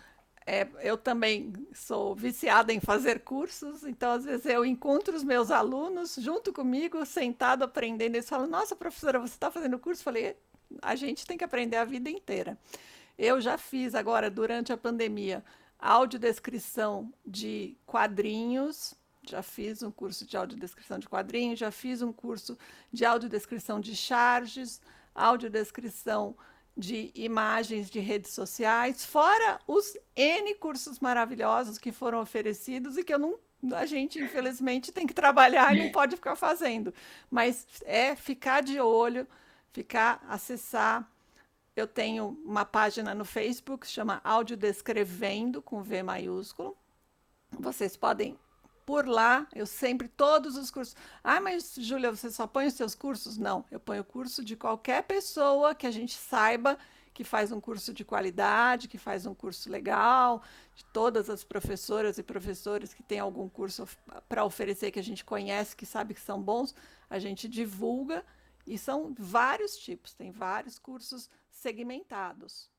É, 0.48 0.66
eu 0.80 0.98
também 0.98 1.52
sou 1.74 2.16
viciada 2.16 2.72
em 2.72 2.80
fazer 2.80 3.20
cursos, 3.20 3.84
então 3.84 4.14
às 4.14 4.24
vezes 4.24 4.46
eu 4.46 4.64
encontro 4.64 5.14
os 5.14 5.26
meus 5.26 5.52
alunos 5.52 6.16
junto 6.16 6.54
comigo, 6.54 7.06
sentado 7.06 7.66
aprendendo. 7.66 8.16
Eles 8.16 8.30
falam: 8.30 8.48
Nossa, 8.48 8.78
professora, 8.78 9.20
você 9.20 9.34
está 9.34 9.52
fazendo 9.52 9.78
curso? 9.78 10.00
Eu 10.00 10.06
falei: 10.06 10.38
A 10.82 10.96
gente 10.96 11.28
tem 11.28 11.38
que 11.38 11.44
aprender 11.44 11.76
a 11.76 11.84
vida 11.84 12.10
inteira. 12.10 12.58
Eu 13.20 13.42
já 13.42 13.58
fiz 13.58 13.96
agora, 13.96 14.32
durante 14.32 14.72
a 14.72 14.78
pandemia, 14.78 15.44
audiodescrição 15.78 17.14
de 17.26 17.78
quadrinhos, 17.86 18.96
já 19.28 19.44
fiz 19.44 19.84
um 19.84 19.92
curso 19.92 20.26
de 20.26 20.38
audiodescrição 20.38 20.98
de 20.98 21.10
quadrinhos, 21.10 21.60
já 21.60 21.70
fiz 21.70 22.02
um 22.02 22.14
curso 22.14 22.58
de 22.94 23.04
audiodescrição 23.04 23.82
de 23.82 23.94
charges, 23.94 24.82
audiodescrição 25.14 26.34
de 26.78 27.12
imagens 27.14 27.90
de 27.90 28.00
redes 28.00 28.32
sociais, 28.32 29.04
fora 29.04 29.60
os 29.68 29.98
N 30.16 30.56
cursos 30.56 31.02
maravilhosos 31.02 31.78
que 31.78 31.92
foram 31.92 32.22
oferecidos 32.22 32.96
e 32.96 33.04
que 33.04 33.14
eu 33.14 33.20
não 33.20 33.38
a 33.74 33.86
gente, 33.86 34.18
infelizmente, 34.18 34.94
tem 34.94 35.06
que 35.06 35.14
trabalhar 35.14 35.76
e 35.76 35.84
não 35.84 35.92
pode 35.92 36.16
ficar 36.16 36.38
fazendo. 36.38 36.94
Mas 37.30 37.68
é 37.84 38.16
ficar 38.16 38.64
de 38.64 38.80
olho, 38.80 39.28
ficar, 39.74 40.26
acessar 40.30 41.06
eu 41.80 41.88
tenho 41.88 42.38
uma 42.46 42.66
página 42.66 43.16
no 43.16 43.26
Facebook 43.26 43.86
que 43.86 43.92
chama 43.92 44.22
Audiodescrevendo, 44.24 45.62
com 45.62 45.82
V 45.82 46.04
maiúsculo. 46.04 46.78
Vocês 47.52 47.98
podem 47.98 48.38
por 48.86 49.08
lá, 49.08 49.48
eu 49.54 49.66
sempre, 49.66 50.08
todos 50.08 50.58
os 50.58 50.72
cursos. 50.72 50.96
Ah, 51.24 51.40
mas 51.40 51.76
Júlia, 51.78 52.10
você 52.10 52.32
só 52.32 52.48
põe 52.48 52.66
os 52.66 52.74
seus 52.74 52.96
cursos? 52.96 53.38
Não, 53.38 53.64
eu 53.70 53.80
ponho 53.80 54.02
o 54.02 54.06
curso 54.06 54.44
de 54.44 54.56
qualquer 54.56 55.04
pessoa 55.04 55.76
que 55.76 55.86
a 55.86 55.92
gente 55.92 56.16
saiba 56.16 56.78
que 57.14 57.24
faz 57.24 57.52
um 57.52 57.60
curso 57.60 57.94
de 57.94 58.06
qualidade, 58.06 58.88
que 58.88 58.98
faz 58.98 59.26
um 59.26 59.36
curso 59.36 59.70
legal, 59.70 60.42
de 60.74 60.86
todas 60.86 61.30
as 61.30 61.44
professoras 61.44 62.18
e 62.18 62.24
professores 62.24 62.94
que 62.94 63.04
têm 63.04 63.20
algum 63.20 63.50
curso 63.50 63.86
para 64.30 64.46
oferecer 64.46 64.90
que 64.90 65.00
a 65.00 65.04
gente 65.04 65.26
conhece, 65.26 65.76
que 65.76 65.86
sabe 65.86 66.14
que 66.14 66.22
são 66.22 66.42
bons, 66.42 66.74
a 67.10 67.20
gente 67.20 67.48
divulga. 67.48 68.24
E 68.66 68.78
são 68.78 69.14
vários 69.20 69.78
tipos, 69.78 70.14
tem 70.14 70.32
vários 70.32 70.80
cursos 70.80 71.30
segmentados. 71.60 72.70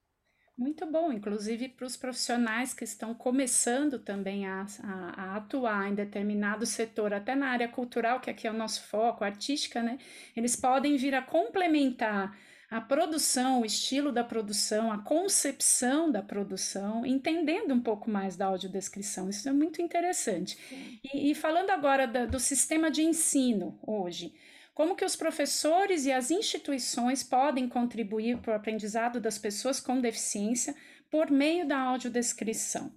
Muito 0.57 0.85
bom, 0.85 1.11
inclusive 1.11 1.71
para 1.71 1.87
os 1.87 1.97
profissionais 1.97 2.75
que 2.75 2.85
estão 2.85 3.15
começando 3.15 3.99
também 3.99 4.47
a, 4.47 4.67
a, 4.83 5.23
a, 5.23 5.37
atuar 5.37 5.91
em 5.91 5.95
determinado 5.95 6.67
setor, 6.67 7.15
até 7.15 7.35
na 7.35 7.49
área 7.49 7.67
cultural, 7.67 8.21
que 8.21 8.29
aqui 8.29 8.47
é 8.47 8.51
o 8.51 8.55
nosso 8.55 8.83
foco, 8.83 9.25
artística, 9.25 9.83
né? 9.83 9.97
Eles 10.37 10.55
podem 10.55 10.99
vir 10.99 11.15
a 11.15 11.23
complementar 11.23 12.37
a 12.71 12.81
produção, 12.81 13.63
o 13.63 13.65
estilo 13.65 14.13
da 14.13 14.23
produção, 14.23 14.93
a 14.93 14.99
concepção 14.99 16.13
da 16.13 16.23
produção, 16.23 17.07
entendendo 17.07 17.73
um 17.73 17.81
pouco 17.81 18.11
mais 18.11 18.37
da 18.37 18.47
audiodescrição. 18.47 19.31
Isso 19.31 19.49
é 19.49 19.53
muito 19.53 19.81
interessante. 19.81 20.59
E, 21.03 21.31
e, 21.31 21.35
falando 21.35 21.71
agora 21.71 22.07
da, 22.07 22.27
do 22.27 22.39
sistema 22.39 22.91
de 22.91 23.03
ensino 23.03 23.79
hoje, 23.83 24.35
como 24.75 24.97
que 24.97 25.05
os 25.05 25.17
professores 25.17 26.07
e 26.07 26.13
as 26.13 26.31
instituições 26.31 27.23
podem 27.23 27.69
contribuir 27.69 28.39
para 28.39 28.53
o 28.53 28.57
aprendizado 28.57 29.21
das 29.21 29.37
pessoas 29.37 29.81
com 29.81 30.01
deficiência 30.01 30.75
por 31.11 31.31
meio 31.31 31.67
da 31.67 31.79
audiodescrição? 31.79 32.93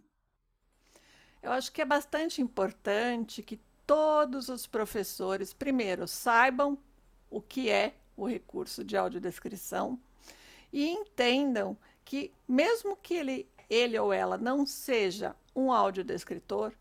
Eu 1.42 1.52
acho 1.52 1.72
que 1.72 1.82
é 1.82 1.86
bastante 1.86 2.42
importante 2.42 3.44
que 3.44 3.60
todos 3.86 4.48
os 4.48 4.66
professores, 4.66 5.54
primeiro, 5.54 6.08
saibam 6.08 6.78
o 7.30 7.42
que 7.42 7.70
é 7.70 7.96
o 8.16 8.26
recurso 8.26 8.84
de 8.84 8.96
audiodescrição 8.96 10.00
e 10.72 10.88
entendam 10.88 11.78
que, 12.06 12.32
mesmo 12.48 12.96
que 12.96 13.14
ele, 13.14 13.50
ele 13.70 13.98
ou 14.00 14.14
ela 14.14 14.38
não 14.38 14.66
seja 14.66 15.36
um 15.56 15.72
audiodescritor, 15.72 16.74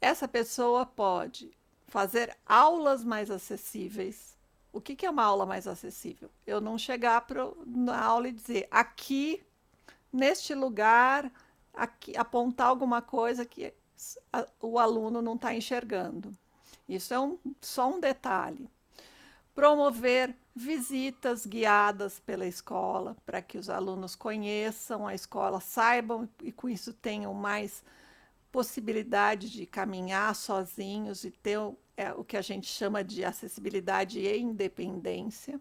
essa 0.00 0.28
pessoa 0.28 0.84
pode 0.84 1.50
fazer 1.90 2.34
aulas 2.46 3.04
mais 3.04 3.30
acessíveis. 3.30 4.34
O 4.72 4.80
que, 4.80 4.96
que 4.96 5.04
é 5.04 5.10
uma 5.10 5.24
aula 5.24 5.44
mais 5.44 5.66
acessível? 5.66 6.30
Eu 6.46 6.60
não 6.60 6.78
chegar 6.78 7.20
pro, 7.26 7.56
na 7.66 8.00
aula 8.00 8.28
e 8.28 8.32
dizer 8.32 8.68
aqui, 8.70 9.42
neste 10.12 10.54
lugar, 10.54 11.30
aqui, 11.74 12.16
apontar 12.16 12.68
alguma 12.68 13.02
coisa 13.02 13.44
que 13.44 13.74
a, 14.32 14.46
o 14.62 14.78
aluno 14.78 15.20
não 15.20 15.34
está 15.34 15.52
enxergando. 15.52 16.32
Isso 16.88 17.12
é 17.12 17.20
um, 17.20 17.36
só 17.60 17.90
um 17.90 18.00
detalhe 18.00 18.70
promover 19.54 20.34
visitas 20.54 21.44
guiadas 21.44 22.18
pela 22.20 22.46
escola 22.46 23.16
para 23.26 23.42
que 23.42 23.58
os 23.58 23.68
alunos 23.68 24.14
conheçam 24.14 25.06
a 25.06 25.14
escola, 25.14 25.60
saibam 25.60 26.28
e 26.42 26.50
com 26.50 26.68
isso 26.68 26.92
tenham 26.94 27.34
mais 27.34 27.82
possibilidade 28.50 29.50
de 29.50 29.66
caminhar 29.66 30.34
sozinhos 30.34 31.24
e 31.24 31.30
ter 31.30 31.58
é, 31.96 32.12
o 32.12 32.24
que 32.24 32.36
a 32.36 32.42
gente 32.42 32.66
chama 32.66 33.04
de 33.04 33.24
acessibilidade 33.24 34.18
e 34.20 34.38
independência. 34.38 35.60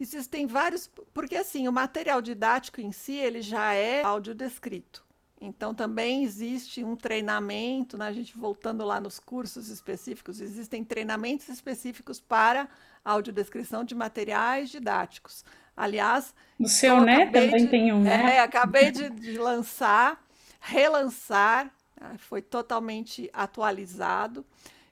Existem 0.00 0.46
vários, 0.46 0.88
porque 1.12 1.36
assim, 1.36 1.66
o 1.66 1.72
material 1.72 2.22
didático 2.22 2.80
em 2.80 2.92
si, 2.92 3.14
ele 3.14 3.42
já 3.42 3.72
é 3.74 4.02
audiodescrito. 4.02 5.04
Então, 5.40 5.72
também 5.72 6.24
existe 6.24 6.82
um 6.82 6.96
treinamento, 6.96 7.96
né? 7.96 8.08
a 8.08 8.12
gente 8.12 8.36
voltando 8.36 8.84
lá 8.84 9.00
nos 9.00 9.20
cursos 9.20 9.68
específicos, 9.68 10.40
existem 10.40 10.84
treinamentos 10.84 11.48
específicos 11.48 12.18
para 12.18 12.68
audiodescrição 13.04 13.84
de 13.84 13.94
materiais 13.94 14.68
didáticos. 14.68 15.44
Aliás, 15.76 16.34
o 16.58 16.66
seu, 16.66 17.00
né? 17.00 17.26
Também 17.26 17.64
de, 17.64 17.68
tem 17.68 17.92
um, 17.92 18.02
né? 18.02 18.36
É, 18.36 18.40
acabei 18.40 18.90
de, 18.90 19.10
de 19.10 19.38
lançar, 19.38 20.20
relançar, 20.58 21.72
né? 22.00 22.16
foi 22.18 22.42
totalmente 22.42 23.30
atualizado. 23.32 24.44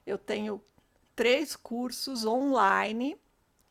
Eu 0.06 0.18
tenho 0.18 0.62
três 1.14 1.56
cursos 1.56 2.24
online 2.24 3.16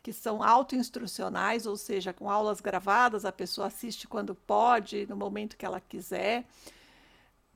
que 0.02 0.14
são 0.14 0.44
autoinstrucionais, 0.44 1.66
ou 1.66 1.76
seja, 1.76 2.14
com 2.14 2.30
aulas 2.30 2.62
gravadas, 2.62 3.26
a 3.26 3.32
pessoa 3.32 3.68
assiste 3.68 4.08
quando 4.08 4.36
pode, 4.36 5.08
no 5.08 5.16
momento 5.16 5.58
que 5.58 5.66
ela 5.66 5.82
quiser, 5.82 6.46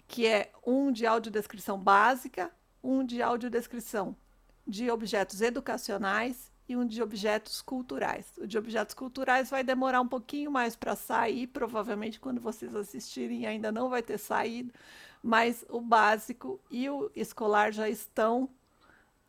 que 0.08 0.25
é 0.25 0.52
um 0.65 0.91
de 0.91 1.06
audiodescrição 1.06 1.78
básica, 1.78 2.52
um 2.84 3.06
de 3.06 3.21
audiodescrição 3.21 4.15
de 4.65 4.89
objetos 4.89 5.41
educacionais 5.41 6.49
e 6.69 6.77
um 6.77 6.86
de 6.86 7.01
objetos 7.01 7.63
culturais. 7.63 8.32
O 8.38 8.45
de 8.45 8.55
objetos 8.55 8.93
culturais 8.93 9.49
vai 9.49 9.63
demorar 9.63 10.01
um 10.01 10.08
pouquinho 10.08 10.51
mais 10.51 10.75
para 10.75 10.95
sair, 10.95 11.47
provavelmente 11.47 12.19
quando 12.19 12.39
vocês 12.39 12.75
assistirem 12.75 13.47
ainda 13.47 13.71
não 13.71 13.89
vai 13.89 14.03
ter 14.03 14.19
saído, 14.19 14.71
mas 15.21 15.65
o 15.67 15.82
básico 15.82 16.60
e 16.69 16.88
o 16.88 17.12
escolar 17.15 17.73
já 17.73 17.89
estão 17.89 18.47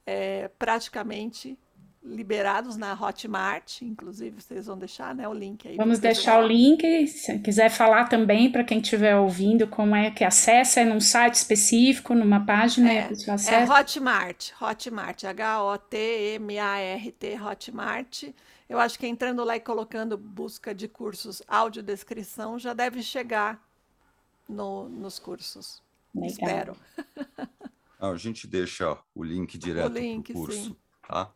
é, 0.04 0.48
praticamente 0.58 1.58
liberados 2.02 2.76
na 2.76 2.94
Hotmart, 2.94 3.82
inclusive 3.82 4.40
vocês 4.40 4.66
vão 4.66 4.78
deixar 4.78 5.14
né, 5.14 5.28
o 5.28 5.34
link 5.34 5.68
aí. 5.68 5.76
Vamos 5.76 5.98
deixar 5.98 6.42
o 6.42 6.46
link, 6.46 7.06
se 7.06 7.38
quiser 7.40 7.68
falar 7.68 8.08
também 8.08 8.50
para 8.50 8.64
quem 8.64 8.80
estiver 8.80 9.16
ouvindo 9.16 9.66
como 9.66 9.94
é 9.94 10.10
que 10.10 10.24
acessa, 10.24 10.80
é 10.80 10.84
num 10.84 11.00
site 11.00 11.34
específico, 11.34 12.14
numa 12.14 12.46
página, 12.46 12.90
é, 12.90 12.96
é 12.96 13.10
acessa? 13.12 13.52
É 13.52 13.68
Hotmart, 13.68 14.52
Hotmart, 14.60 15.24
H-O-T-M-A-R-T, 15.24 15.78
Hotmart. 17.40 18.24
Eu 18.68 18.78
acho 18.78 18.98
que 18.98 19.06
entrando 19.06 19.44
lá 19.44 19.56
e 19.56 19.60
colocando 19.60 20.16
busca 20.16 20.74
de 20.74 20.88
cursos 20.88 21.42
audiodescrição 21.46 22.58
já 22.58 22.72
deve 22.72 23.02
chegar 23.02 23.62
no, 24.48 24.88
nos 24.88 25.18
cursos. 25.18 25.82
Legal. 26.14 26.30
Espero. 26.30 26.76
a 28.00 28.16
gente 28.16 28.46
deixa 28.46 28.96
o 29.14 29.22
link 29.22 29.58
direto 29.58 29.98
o 29.98 30.22
curso, 30.32 30.64
sim. 30.64 30.76
tá? 31.06 31.30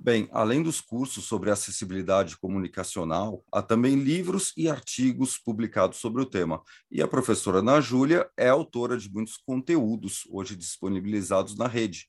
Bem, 0.00 0.28
além 0.30 0.62
dos 0.62 0.80
cursos 0.80 1.24
sobre 1.24 1.50
acessibilidade 1.50 2.36
comunicacional, 2.36 3.44
há 3.50 3.60
também 3.60 3.96
livros 3.96 4.52
e 4.56 4.68
artigos 4.68 5.36
publicados 5.36 5.98
sobre 5.98 6.22
o 6.22 6.24
tema. 6.24 6.62
E 6.88 7.02
a 7.02 7.08
professora 7.08 7.58
Ana 7.58 7.80
Júlia 7.80 8.30
é 8.36 8.48
autora 8.48 8.96
de 8.96 9.12
muitos 9.12 9.36
conteúdos 9.36 10.22
hoje 10.30 10.54
disponibilizados 10.54 11.56
na 11.56 11.66
rede, 11.66 12.08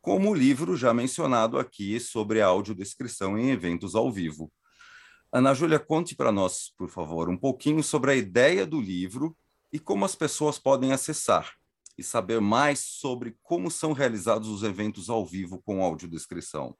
como 0.00 0.30
o 0.30 0.34
livro 0.34 0.76
já 0.76 0.94
mencionado 0.94 1.58
aqui 1.58 1.98
sobre 1.98 2.40
a 2.40 2.46
audiodescrição 2.46 3.36
em 3.36 3.50
eventos 3.50 3.96
ao 3.96 4.12
vivo. 4.12 4.52
Ana 5.32 5.54
Júlia, 5.54 5.80
conte 5.80 6.14
para 6.14 6.30
nós, 6.30 6.72
por 6.78 6.88
favor, 6.88 7.28
um 7.28 7.36
pouquinho 7.36 7.82
sobre 7.82 8.12
a 8.12 8.14
ideia 8.14 8.64
do 8.64 8.80
livro 8.80 9.36
e 9.72 9.80
como 9.80 10.04
as 10.04 10.14
pessoas 10.14 10.56
podem 10.56 10.92
acessar 10.92 11.52
e 11.98 12.02
saber 12.04 12.40
mais 12.40 12.78
sobre 12.78 13.36
como 13.42 13.72
são 13.72 13.92
realizados 13.92 14.48
os 14.48 14.62
eventos 14.62 15.10
ao 15.10 15.26
vivo 15.26 15.60
com 15.60 15.82
audiodescrição. 15.82 16.76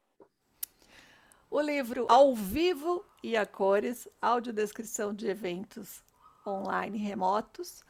O 1.55 1.61
livro 1.61 2.07
Ao 2.09 2.35
Vivo 2.35 3.05
e 3.23 3.37
a 3.37 3.47
Cores, 3.47 4.09
audiodescrição 4.21 5.15
de 5.15 5.29
eventos 5.29 6.03
online 6.45 6.99
remotos, 6.99 7.85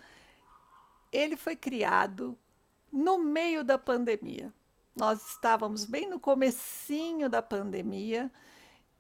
ele 1.11 1.35
foi 1.35 1.57
criado 1.57 2.39
no 2.93 3.17
meio 3.17 3.65
da 3.65 3.79
pandemia. 3.79 4.53
Nós 4.95 5.31
estávamos 5.31 5.87
bem 5.87 6.07
no 6.07 6.21
comecinho 6.21 7.31
da 7.31 7.41
pandemia 7.41 8.31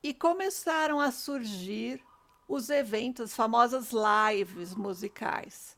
e 0.02 0.14
começaram 0.14 0.98
a 0.98 1.10
surgir 1.12 2.02
os 2.48 2.70
eventos, 2.70 3.32
as 3.32 3.36
famosas 3.36 3.90
lives 3.92 4.74
musicais. 4.74 5.76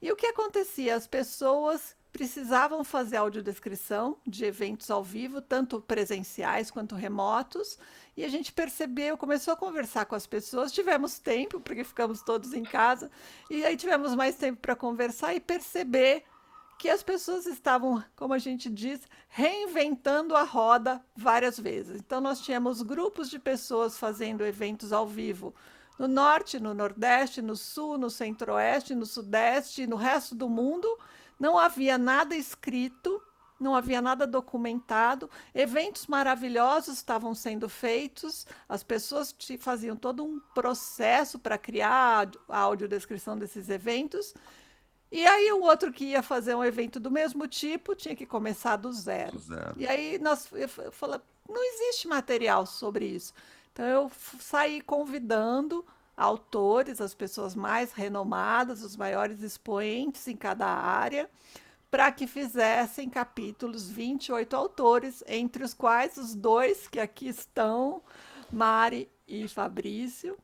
E 0.00 0.12
o 0.12 0.14
que 0.14 0.26
acontecia? 0.26 0.94
As 0.94 1.08
pessoas 1.08 1.96
precisavam 2.12 2.82
fazer 2.82 3.16
audiodescrição 3.16 4.16
de 4.26 4.44
eventos 4.44 4.90
ao 4.90 5.04
vivo, 5.04 5.40
tanto 5.40 5.80
presenciais 5.80 6.70
quanto 6.70 6.94
remotos, 6.94 7.78
e 8.16 8.24
a 8.24 8.28
gente 8.28 8.52
percebeu, 8.52 9.16
começou 9.16 9.54
a 9.54 9.56
conversar 9.56 10.04
com 10.06 10.14
as 10.14 10.26
pessoas, 10.26 10.72
tivemos 10.72 11.18
tempo, 11.18 11.60
porque 11.60 11.84
ficamos 11.84 12.22
todos 12.22 12.52
em 12.52 12.64
casa, 12.64 13.10
e 13.50 13.64
aí 13.64 13.76
tivemos 13.76 14.14
mais 14.14 14.36
tempo 14.36 14.60
para 14.60 14.74
conversar 14.74 15.34
e 15.34 15.40
perceber 15.40 16.24
que 16.78 16.88
as 16.88 17.02
pessoas 17.02 17.44
estavam, 17.44 18.02
como 18.14 18.32
a 18.32 18.38
gente 18.38 18.70
diz, 18.70 19.00
reinventando 19.28 20.36
a 20.36 20.44
roda 20.44 21.04
várias 21.16 21.58
vezes. 21.58 22.00
Então, 22.00 22.20
nós 22.20 22.40
tínhamos 22.40 22.82
grupos 22.82 23.28
de 23.28 23.38
pessoas 23.38 23.98
fazendo 23.98 24.46
eventos 24.46 24.92
ao 24.92 25.06
vivo 25.06 25.52
no 25.98 26.06
norte, 26.06 26.60
no 26.60 26.72
nordeste, 26.72 27.42
no 27.42 27.56
sul, 27.56 27.98
no 27.98 28.08
centro-oeste, 28.08 28.94
no 28.94 29.04
sudeste, 29.04 29.86
no 29.86 29.96
resto 29.96 30.34
do 30.36 30.48
mundo 30.48 30.88
não 31.38 31.58
havia 31.58 31.96
nada 31.96 32.34
escrito, 32.34 33.22
não 33.58 33.74
havia 33.74 34.00
nada 34.00 34.26
documentado, 34.26 35.28
eventos 35.54 36.06
maravilhosos 36.06 36.96
estavam 36.96 37.34
sendo 37.34 37.68
feitos, 37.68 38.46
as 38.68 38.82
pessoas 38.82 39.34
faziam 39.58 39.96
todo 39.96 40.24
um 40.24 40.38
processo 40.54 41.38
para 41.38 41.58
criar 41.58 42.30
a 42.48 42.58
audiodescrição 42.58 43.36
desses 43.36 43.68
eventos. 43.68 44.34
E 45.10 45.26
aí 45.26 45.50
o 45.52 45.62
outro 45.62 45.92
que 45.92 46.04
ia 46.04 46.22
fazer 46.22 46.54
um 46.54 46.62
evento 46.62 47.00
do 47.00 47.10
mesmo 47.10 47.48
tipo 47.48 47.94
tinha 47.94 48.14
que 48.14 48.26
começar 48.26 48.76
do 48.76 48.92
zero. 48.92 49.32
Do 49.32 49.38
zero. 49.38 49.74
E 49.76 49.86
aí 49.86 50.18
nós 50.18 50.48
eu, 50.52 50.68
eu 50.84 50.92
falei, 50.92 51.18
não 51.48 51.64
existe 51.64 52.06
material 52.06 52.66
sobre 52.66 53.06
isso. 53.06 53.32
Então 53.72 53.86
eu 53.86 54.10
saí 54.38 54.80
convidando 54.80 55.84
autores, 56.18 57.00
as 57.00 57.14
pessoas 57.14 57.54
mais 57.54 57.92
renomadas, 57.92 58.82
os 58.82 58.96
maiores 58.96 59.40
expoentes 59.40 60.26
em 60.26 60.36
cada 60.36 60.66
área, 60.66 61.30
para 61.90 62.10
que 62.12 62.26
fizessem 62.26 63.08
capítulos, 63.08 63.88
28 63.88 64.54
autores, 64.54 65.22
entre 65.26 65.62
os 65.62 65.72
quais 65.72 66.18
os 66.18 66.34
dois 66.34 66.88
que 66.88 66.98
aqui 66.98 67.28
estão, 67.28 68.02
Mari 68.52 69.08
e 69.26 69.46
Fabrício, 69.46 70.36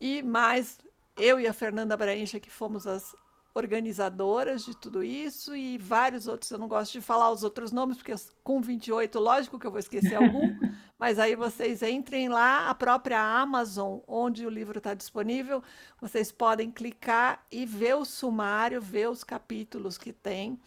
e 0.00 0.22
mais 0.22 0.78
eu 1.16 1.40
e 1.40 1.46
a 1.46 1.52
Fernanda 1.52 1.96
Braincha, 1.96 2.38
que 2.38 2.50
fomos 2.50 2.86
as 2.86 3.14
organizadoras 3.58 4.64
de 4.64 4.76
tudo 4.76 5.02
isso 5.02 5.54
e 5.54 5.76
vários 5.76 6.26
outros. 6.26 6.50
Eu 6.50 6.58
não 6.58 6.68
gosto 6.68 6.92
de 6.92 7.00
falar 7.00 7.30
os 7.30 7.42
outros 7.42 7.72
nomes, 7.72 7.96
porque 7.96 8.14
com 8.42 8.60
28, 8.60 9.18
lógico 9.18 9.58
que 9.58 9.66
eu 9.66 9.70
vou 9.70 9.80
esquecer 9.80 10.14
algum, 10.14 10.56
mas 10.98 11.18
aí 11.18 11.34
vocês 11.34 11.82
entrem 11.82 12.28
lá, 12.28 12.70
a 12.70 12.74
própria 12.74 13.20
Amazon, 13.20 13.98
onde 14.06 14.46
o 14.46 14.50
livro 14.50 14.78
está 14.78 14.94
disponível, 14.94 15.62
vocês 16.00 16.30
podem 16.32 16.70
clicar 16.70 17.44
e 17.50 17.66
ver 17.66 17.96
o 17.96 18.04
sumário, 18.04 18.80
ver 18.80 19.10
os 19.10 19.24
capítulos 19.24 19.98
que 19.98 20.12
tem. 20.12 20.58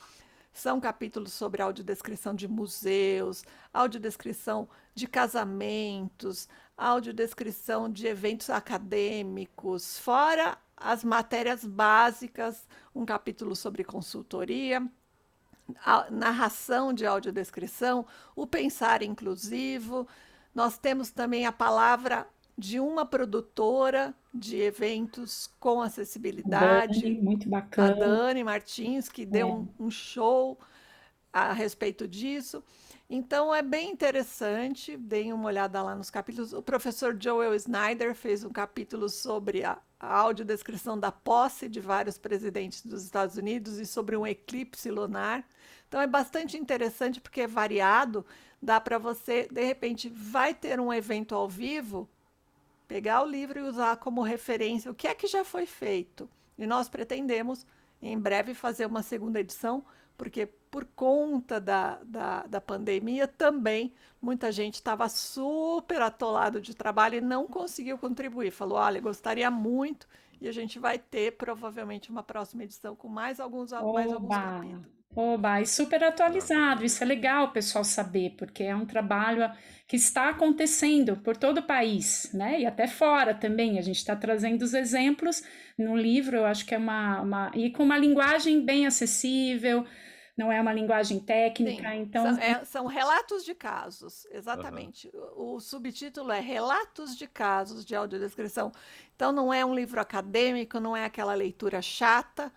São 0.54 0.82
capítulos 0.82 1.32
sobre 1.32 1.62
audiodescrição 1.62 2.36
de 2.36 2.46
museus, 2.46 3.44
audiodescrição 3.74 4.68
de 4.94 5.08
casamentos, 5.08 6.50
audiodescrição 6.78 7.90
de 7.90 8.06
eventos 8.06 8.50
acadêmicos, 8.50 9.98
fora 9.98 10.58
as 10.84 11.04
matérias 11.04 11.64
básicas, 11.64 12.68
um 12.94 13.06
capítulo 13.06 13.56
sobre 13.56 13.84
consultoria, 13.84 14.86
narração 16.10 16.94
de 16.94 17.06
audiodescrição, 17.06 18.06
o 18.36 18.46
pensar 18.46 19.02
inclusivo. 19.02 20.08
Nós 20.54 20.78
temos 20.78 21.12
também 21.12 21.46
a 21.46 21.52
palavra 21.52 22.28
de 22.58 22.80
uma 22.80 23.06
produtora 23.06 24.14
de 24.34 24.58
eventos 24.58 25.50
com 25.60 25.82
acessibilidade. 25.82 27.02
Dani, 27.02 27.22
muito 27.22 27.50
bacana. 27.50 27.92
A 27.92 27.96
Dani 27.96 28.44
Martins, 28.44 29.10
que 29.10 29.26
deu 29.26 29.48
é. 29.48 29.52
um, 29.52 29.68
um 29.80 29.92
show 29.92 30.60
a 31.32 31.54
respeito 31.54 32.08
disso. 32.08 32.64
Então 33.14 33.54
é 33.54 33.62
bem 33.62 33.92
interessante, 33.92 34.96
deem 34.96 35.34
uma 35.34 35.48
olhada 35.48 35.84
lá 35.84 35.94
nos 35.94 36.10
capítulos. 36.10 36.54
O 36.54 36.62
professor 36.62 37.14
Joel 37.20 37.54
Snyder 37.56 38.16
fez 38.16 38.46
um 38.46 38.50
capítulo 38.50 39.10
sobre 39.10 39.66
a, 39.66 39.78
a 40.00 40.18
audiodescrição 40.18 40.98
da 40.98 41.12
posse 41.12 41.68
de 41.68 41.82
vários 41.82 42.18
presidentes 42.18 42.86
dos 42.86 43.04
Estados 43.04 43.36
Unidos 43.36 43.80
e 43.80 43.86
sobre 43.86 44.16
um 44.16 44.26
eclipse 44.26 44.90
lunar. 44.90 45.46
Então 45.90 46.00
é 46.00 46.08
bastante 46.08 46.56
interessante 46.56 47.20
porque 47.20 47.42
é 47.42 47.48
variado, 47.48 48.26
dá 48.62 48.80
para 48.80 48.98
você, 48.98 49.46
de 49.52 49.62
repente, 49.62 50.08
vai 50.08 50.54
ter 50.54 50.80
um 50.80 50.94
evento 50.94 51.36
ao 51.36 51.50
vivo, 51.50 52.08
pegar 52.88 53.24
o 53.24 53.30
livro 53.30 53.60
e 53.60 53.64
usar 53.64 53.98
como 53.98 54.22
referência 54.22 54.90
o 54.90 54.96
que 54.96 55.10
é 55.10 55.14
que 55.14 55.28
já 55.28 55.44
foi 55.44 55.66
feito. 55.66 56.30
E 56.58 56.66
nós 56.66 56.88
pretendemos 56.88 57.66
em 58.02 58.18
breve 58.18 58.54
fazer 58.54 58.86
uma 58.86 59.04
segunda 59.04 59.42
edição 59.42 59.84
porque 60.22 60.46
por 60.46 60.86
conta 60.96 61.60
da, 61.60 61.98
da, 62.04 62.44
da 62.44 62.62
pandemia 62.62 63.28
também 63.28 63.92
muita 64.22 64.52
gente 64.52 64.76
estava 64.76 65.10
super 65.10 66.00
atolado 66.00 66.62
de 66.62 66.76
trabalho 66.76 67.16
e 67.16 67.22
não 67.22 67.48
conseguiu 67.48 67.98
contribuir. 67.98 68.52
Falou: 68.52 68.78
olha, 68.78 69.02
gostaria 69.02 69.50
muito, 69.50 70.08
e 70.40 70.48
a 70.48 70.52
gente 70.52 70.78
vai 70.78 71.00
ter 71.00 71.32
provavelmente 71.32 72.12
uma 72.12 72.22
próxima 72.22 72.64
edição 72.64 72.96
com 72.96 73.08
mais 73.08 73.40
alguns, 73.40 73.74
Oba. 73.74 73.94
mais 73.94 74.14
alguns 74.14 74.30
capítulos. 74.38 74.86
Oba, 75.16 75.60
e 75.60 75.66
super 75.66 76.04
atualizado, 76.04 76.86
isso 76.86 77.04
é 77.04 77.08
legal 77.08 77.46
o 77.46 77.52
pessoal 77.52 77.84
saber, 77.84 78.36
porque 78.38 78.62
é 78.62 78.76
um 78.76 78.86
trabalho 78.86 79.52
que 79.88 79.96
está 79.96 80.30
acontecendo 80.30 81.18
por 81.18 81.36
todo 81.36 81.58
o 81.58 81.64
país, 81.64 82.30
né? 82.32 82.62
E 82.62 82.66
até 82.68 82.86
fora 82.86 83.34
também. 83.34 83.80
A 83.80 83.82
gente 83.82 83.98
está 83.98 84.16
trazendo 84.16 84.62
os 84.62 84.76
exemplos 84.76 85.44
no 85.76 85.98
livro, 85.98 86.38
eu 86.38 86.46
acho 86.46 86.64
que 86.64 86.76
é 86.76 86.78
uma, 86.78 87.22
uma. 87.22 87.52
E 87.56 87.72
com 87.72 87.82
uma 87.82 87.98
linguagem 87.98 88.64
bem 88.64 88.86
acessível, 88.86 89.84
não 90.42 90.52
é 90.52 90.60
uma 90.60 90.74
linguagem 90.74 91.20
técnica, 91.20 91.92
Sim, 91.92 91.98
então... 92.00 92.24
São, 92.24 92.44
é, 92.44 92.66
são, 92.66 92.86
relatos 92.88 93.46
de 93.46 93.54
casos, 93.54 94.26
exatamente. 94.32 95.12
Uhum. 95.14 95.22
O, 95.36 95.56
o, 95.56 95.60
subtítulo 95.62 96.32
é 96.32 96.40
Relatos 96.40 97.16
de 97.16 97.28
Casos 97.28 97.86
de 97.86 97.96
Audiodescrição. 97.96 98.72
Então 99.16 99.32
não 99.32 99.54
é 99.54 99.64
um 99.64 99.76
livro 99.76 100.02
acadêmico, 100.02 100.80
não 100.80 100.98
é 100.98 101.06
aquela 101.06 101.36
leitura 101.36 101.80
chata, 101.80 102.52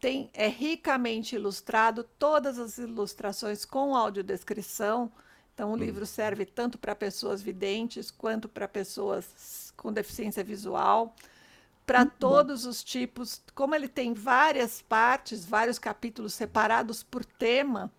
tem, 0.00 0.28
é 0.34 0.48
ricamente 0.48 1.36
ilustrado, 1.36 2.02
todas 2.18 2.58
as 2.58 2.78
ilustrações 2.78 3.64
com 3.64 3.94
audiodescrição, 3.94 5.12
então 5.54 5.72
o 5.72 5.76
livro 5.76 6.06
serve 6.06 6.44
tanto 6.44 6.78
para 6.78 6.96
pessoas 6.96 7.40
videntes 7.40 8.10
quanto 8.10 8.48
para 8.48 8.66
pessoas 8.66 9.72
com 9.76 9.92
deficiência 9.92 10.42
visual 10.42 11.14
para 11.90 12.06
todos 12.06 12.66
os 12.66 12.84
tipos. 12.84 13.42
Como 13.52 13.74
ele 13.74 13.88
tem 13.88 14.14
várias 14.14 14.80
partes, 14.80 15.44
vários 15.44 15.76
capítulos 15.76 16.34
separados 16.34 17.02
por 17.02 17.24
tema, 17.24 17.90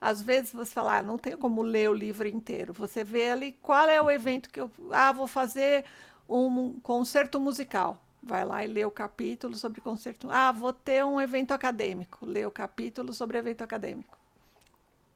às 0.00 0.22
vezes 0.22 0.54
você 0.54 0.72
fala, 0.72 0.98
ah, 0.98 1.02
não 1.02 1.18
tem 1.18 1.36
como 1.36 1.60
ler 1.60 1.90
o 1.90 1.94
livro 1.94 2.26
inteiro. 2.26 2.72
Você 2.72 3.04
vê 3.04 3.30
ali 3.30 3.52
qual 3.60 3.86
é 3.86 4.00
o 4.00 4.10
evento 4.10 4.48
que 4.48 4.58
eu. 4.58 4.70
Ah, 4.90 5.12
vou 5.12 5.26
fazer 5.26 5.84
um 6.26 6.80
concerto 6.80 7.38
musical. 7.38 8.02
Vai 8.22 8.46
lá 8.46 8.64
e 8.64 8.66
lê 8.66 8.82
o 8.86 8.90
capítulo 8.90 9.54
sobre 9.54 9.82
concerto. 9.82 10.30
Ah, 10.30 10.50
vou 10.50 10.72
ter 10.72 11.04
um 11.04 11.20
evento 11.20 11.52
acadêmico. 11.52 12.24
Lê 12.24 12.46
o 12.46 12.50
capítulo 12.50 13.12
sobre 13.12 13.36
evento 13.36 13.60
acadêmico. 13.60 14.16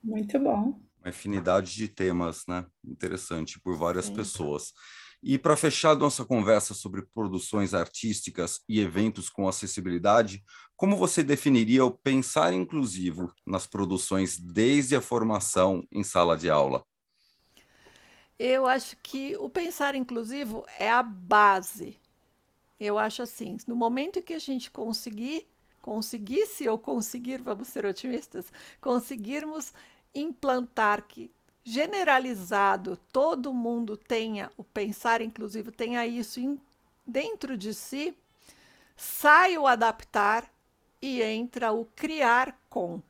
Muito 0.05 0.39
bom. 0.39 0.79
Uma 1.01 1.09
infinidade 1.09 1.75
de 1.75 1.89
temas, 1.89 2.45
né? 2.47 2.67
Interessante, 2.85 3.59
por 3.59 3.75
várias 3.75 4.05
Sim. 4.05 4.15
pessoas. 4.15 4.75
E 5.23 5.37
para 5.37 5.57
fechar 5.57 5.97
nossa 5.97 6.25
conversa 6.25 6.75
sobre 6.75 7.03
produções 7.03 7.75
artísticas 7.75 8.61
e 8.69 8.81
eventos 8.81 9.29
com 9.29 9.49
acessibilidade, 9.49 10.45
como 10.77 10.97
você 10.97 11.25
definiria 11.25 11.85
o 11.85 11.91
pensar 11.91 12.53
inclusivo 12.53 13.33
nas 13.45 13.67
produções 13.67 14.39
desde 14.39 14.95
a 14.95 15.01
formação 15.01 15.85
em 15.91 16.05
sala 16.05 16.37
de 16.37 16.49
aula? 16.49 16.85
Eu 18.39 18.67
acho 18.67 18.97
que 19.03 19.37
o 19.39 19.51
pensar 19.51 19.97
inclusivo 19.97 20.65
é 20.79 20.89
a 20.89 21.03
base. 21.03 21.99
Eu 22.79 22.97
acho 22.97 23.23
assim, 23.23 23.57
no 23.67 23.75
momento 23.75 24.23
que 24.23 24.35
a 24.35 24.39
gente 24.39 24.71
conseguir, 24.71 25.49
conseguisse 25.83 26.69
ou 26.69 26.79
conseguir, 26.79 27.43
vamos 27.43 27.67
ser 27.67 27.85
otimistas, 27.85 28.47
conseguirmos 28.81 29.73
implantar 30.15 31.09
que 31.09 31.29
generalizado, 31.69 32.97
todo 33.13 33.53
mundo 33.53 33.95
tenha 33.95 34.51
o 34.57 34.65
pensar 34.65 35.21
inclusivo, 35.21 35.71
tenha 35.71 36.07
isso 36.07 36.41
in, 36.41 36.59
dentro 37.07 37.59
de 37.59 37.75
si, 37.75 38.17
sai 38.97 39.59
o 39.59 39.67
adaptar 39.67 40.51
e 41.01 41.23
entra 41.23 41.71
o 41.71 41.85
criar 41.85 42.59
com. 42.71 43.03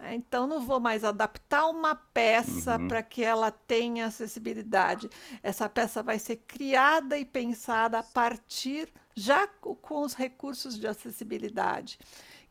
É, 0.00 0.14
então, 0.14 0.46
não 0.46 0.60
vou 0.60 0.78
mais 0.78 1.02
adaptar 1.02 1.66
uma 1.66 1.96
peça 1.96 2.78
uhum. 2.78 2.86
para 2.86 3.02
que 3.02 3.24
ela 3.24 3.50
tenha 3.50 4.06
acessibilidade. 4.06 5.10
Essa 5.42 5.68
peça 5.68 6.04
vai 6.04 6.20
ser 6.20 6.36
criada 6.46 7.18
e 7.18 7.24
pensada 7.24 7.98
a 7.98 8.02
partir 8.02 8.88
já 9.14 9.46
com 9.46 10.02
os 10.02 10.14
recursos 10.14 10.78
de 10.78 10.86
acessibilidade. 10.86 11.98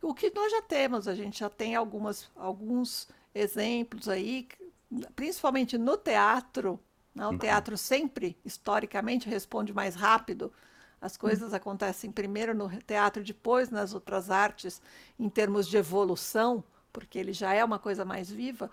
O 0.02 0.12
que 0.12 0.30
nós 0.34 0.52
já 0.52 0.60
temos, 0.60 1.08
a 1.08 1.14
gente 1.14 1.40
já 1.40 1.48
tem 1.48 1.74
algumas, 1.74 2.30
alguns 2.36 3.08
exemplos 3.34 4.08
aí 4.08 4.46
principalmente 5.14 5.78
no 5.78 5.96
teatro, 5.96 6.80
né? 7.14 7.26
o 7.26 7.30
uhum. 7.30 7.38
teatro 7.38 7.76
sempre, 7.76 8.36
historicamente, 8.44 9.28
responde 9.28 9.72
mais 9.72 9.94
rápido. 9.94 10.52
As 11.00 11.16
coisas 11.16 11.50
uhum. 11.50 11.56
acontecem 11.56 12.12
primeiro 12.12 12.54
no 12.54 12.68
teatro, 12.80 13.22
depois 13.22 13.70
nas 13.70 13.92
outras 13.94 14.30
artes, 14.30 14.80
em 15.18 15.28
termos 15.28 15.66
de 15.66 15.76
evolução, 15.76 16.62
porque 16.92 17.18
ele 17.18 17.32
já 17.32 17.52
é 17.52 17.64
uma 17.64 17.78
coisa 17.78 18.04
mais 18.04 18.30
viva. 18.30 18.70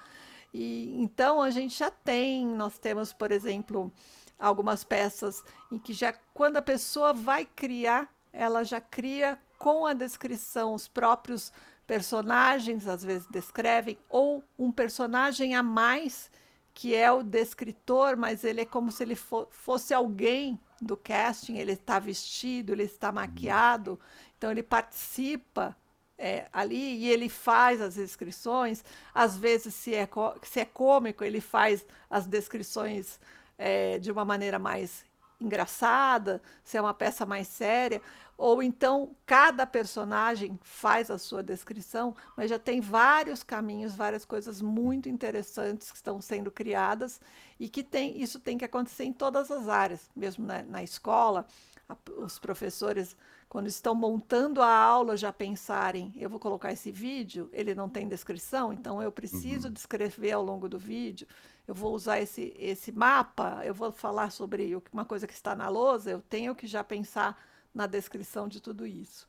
E 0.53 0.95
então 1.01 1.41
a 1.41 1.49
gente 1.49 1.77
já 1.77 1.91
tem, 1.91 2.45
nós 2.45 2.77
temos, 2.77 3.13
por 3.13 3.31
exemplo, 3.31 3.91
algumas 4.37 4.83
peças 4.83 5.43
em 5.71 5.77
que 5.77 5.93
já 5.93 6.13
quando 6.33 6.57
a 6.57 6.61
pessoa 6.61 7.13
vai 7.13 7.45
criar, 7.45 8.09
ela 8.31 8.63
já 8.63 8.81
cria 8.81 9.39
com 9.57 9.85
a 9.85 9.93
descrição 9.93 10.73
os 10.73 10.87
próprios 10.87 11.51
personagens 11.89 12.87
às 12.87 13.03
vezes 13.03 13.25
descrevem, 13.31 13.97
ou 14.07 14.43
um 14.59 14.71
personagem 14.71 15.55
a 15.55 15.63
mais 15.63 16.29
que 16.71 16.93
é 16.93 17.11
o 17.11 17.23
descritor, 17.23 18.15
mas 18.15 18.43
ele 18.43 18.61
é 18.61 18.65
como 18.65 18.91
se 18.91 19.01
ele 19.01 19.15
fo 19.15 19.47
fosse 19.49 19.91
alguém 19.91 20.59
do 20.79 20.95
casting, 20.95 21.57
ele 21.57 21.71
está 21.71 21.97
vestido, 21.97 22.73
ele 22.73 22.83
está 22.83 23.11
maquiado, 23.11 23.99
então 24.37 24.51
ele 24.51 24.61
participa 24.61 25.75
é, 26.15 26.45
ali 26.53 26.97
e 26.97 27.09
ele 27.09 27.27
faz 27.27 27.81
as 27.81 27.95
descrições. 27.95 28.83
Às 29.11 29.35
vezes, 29.35 29.73
se 29.73 29.95
é, 29.95 30.07
se 30.43 30.59
é 30.59 30.65
cômico, 30.65 31.23
ele 31.23 31.41
faz 31.41 31.83
as 32.07 32.27
descrições 32.27 33.19
é, 33.57 33.97
de 33.97 34.11
uma 34.11 34.23
maneira 34.23 34.59
mais 34.59 35.03
engraçada, 35.41 36.39
se 36.63 36.77
é 36.77 36.81
uma 36.81 36.93
peça 36.93 37.25
mais 37.25 37.47
séria, 37.47 37.99
ou 38.39 38.63
então 38.63 39.13
cada 39.25 39.67
personagem 39.67 40.57
faz 40.63 41.11
a 41.11 41.17
sua 41.17 41.43
descrição, 41.43 42.15
mas 42.37 42.49
já 42.49 42.57
tem 42.57 42.79
vários 42.79 43.43
caminhos, 43.43 43.93
várias 43.93 44.23
coisas 44.23 44.61
muito 44.61 45.09
interessantes 45.09 45.91
que 45.91 45.97
estão 45.97 46.21
sendo 46.21 46.49
criadas 46.49 47.19
e 47.59 47.67
que 47.67 47.83
tem, 47.83 48.19
isso 48.21 48.39
tem 48.39 48.57
que 48.57 48.63
acontecer 48.63 49.03
em 49.03 49.11
todas 49.11 49.51
as 49.51 49.67
áreas, 49.67 50.09
mesmo 50.15 50.45
na, 50.45 50.63
na 50.63 50.81
escola, 50.81 51.45
a, 51.89 51.97
os 52.17 52.39
professores 52.39 53.13
quando 53.49 53.67
estão 53.67 53.93
montando 53.93 54.61
a 54.61 54.73
aula 54.73 55.17
já 55.17 55.33
pensarem, 55.33 56.13
eu 56.15 56.29
vou 56.29 56.39
colocar 56.39 56.71
esse 56.71 56.91
vídeo, 56.91 57.49
ele 57.51 57.75
não 57.75 57.89
tem 57.89 58.07
descrição, 58.07 58.71
então 58.71 59.03
eu 59.03 59.11
preciso 59.11 59.67
uhum. 59.67 59.73
descrever 59.73 60.31
ao 60.31 60.43
longo 60.43 60.69
do 60.69 60.79
vídeo? 60.79 61.27
Eu 61.67 61.75
vou 61.75 61.93
usar 61.93 62.21
esse, 62.21 62.55
esse 62.57 62.91
mapa, 62.91 63.61
eu 63.65 63.73
vou 63.73 63.91
falar 63.91 64.31
sobre 64.31 64.81
uma 64.93 65.03
coisa 65.03 65.27
que 65.27 65.33
está 65.33 65.55
na 65.55 65.67
lousa, 65.67 66.09
eu 66.09 66.21
tenho 66.21 66.55
que 66.55 66.67
já 66.67 66.85
pensar 66.85 67.37
na 67.73 67.87
descrição 67.87 68.47
de 68.47 68.61
tudo 68.61 68.85
isso. 68.85 69.27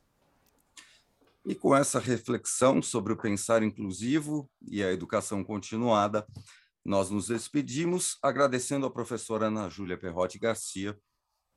E 1.45 1.55
com 1.55 1.75
essa 1.75 1.99
reflexão 1.99 2.83
sobre 2.83 3.13
o 3.13 3.17
pensar 3.17 3.63
inclusivo 3.63 4.51
e 4.69 4.83
a 4.83 4.93
educação 4.93 5.43
continuada, 5.43 6.27
nós 6.85 7.11
nos 7.11 7.29
despedimos 7.29 8.19
agradecendo 8.23 8.87
à 8.87 8.91
professora 8.91 9.47
Ana 9.47 9.69
Júlia 9.69 9.99
Perrotti 9.99 10.39
Garcia 10.39 10.99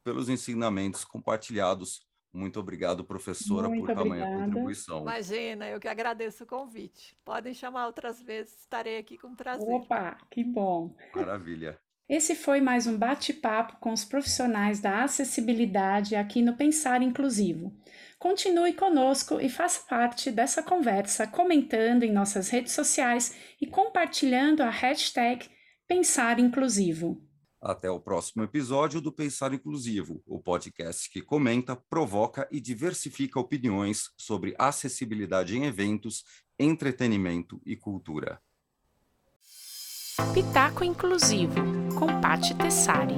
pelos 0.04 0.30
ensinamentos 0.30 1.04
compartilhados. 1.04 2.06
Muito 2.32 2.60
obrigado, 2.60 3.06
professora, 3.06 3.70
Muito 3.70 3.86
por 3.86 3.94
tamanha 3.94 4.24
obrigada. 4.24 4.46
contribuição. 4.46 5.02
Imagina, 5.02 5.70
eu 5.70 5.80
que 5.80 5.88
agradeço 5.88 6.44
o 6.44 6.48
convite. 6.48 7.16
Podem 7.24 7.54
chamar 7.54 7.86
outras 7.86 8.22
vezes, 8.22 8.60
estarei 8.62 8.98
aqui 8.98 9.18
com 9.18 9.36
prazer. 9.36 9.68
Opa, 9.70 10.18
que 10.32 10.44
bom! 10.44 10.96
Maravilha. 11.14 11.80
Esse 12.14 12.36
foi 12.36 12.61
mais 12.61 12.86
um 12.86 12.95
bate-papo 12.95 13.78
com 13.80 13.91
os 13.91 14.05
profissionais 14.05 14.80
da 14.80 15.03
acessibilidade 15.03 16.16
aqui 16.16 16.43
no 16.43 16.55
Pensar 16.55 17.01
Inclusivo. 17.01 17.76
Continue 18.20 18.74
conosco 18.74 19.39
e 19.41 19.49
faça 19.49 19.82
parte 19.89 20.30
dessa 20.30 20.61
conversa 20.61 21.26
comentando 21.26 22.03
em 22.03 22.14
nossas 22.14 22.49
redes 22.49 22.72
sociais 22.72 23.36
e 23.59 23.66
compartilhando 23.66 24.61
a 24.61 24.70
hashtag 24.70 25.49
Pensar 25.88 26.38
Inclusivo. 26.38 27.20
Até 27.59 27.89
o 27.89 27.99
próximo 27.99 28.43
episódio 28.43 29.01
do 29.01 29.11
Pensar 29.11 29.51
Inclusivo, 29.51 30.22
o 30.28 30.39
podcast 30.39 31.09
que 31.09 31.24
comenta, 31.24 31.76
provoca 31.76 32.47
e 32.51 32.61
diversifica 32.61 33.39
opiniões 33.39 34.11
sobre 34.16 34.53
acessibilidade 34.59 35.57
em 35.57 35.66
eventos, 35.66 36.24
entretenimento 36.59 37.59
e 37.66 37.76
cultura. 37.76 38.39
Pitaco 40.32 40.84
Inclusivo, 40.84 41.55
com 41.94 42.08
Patti 42.20 42.56
Tessari. 42.56 43.16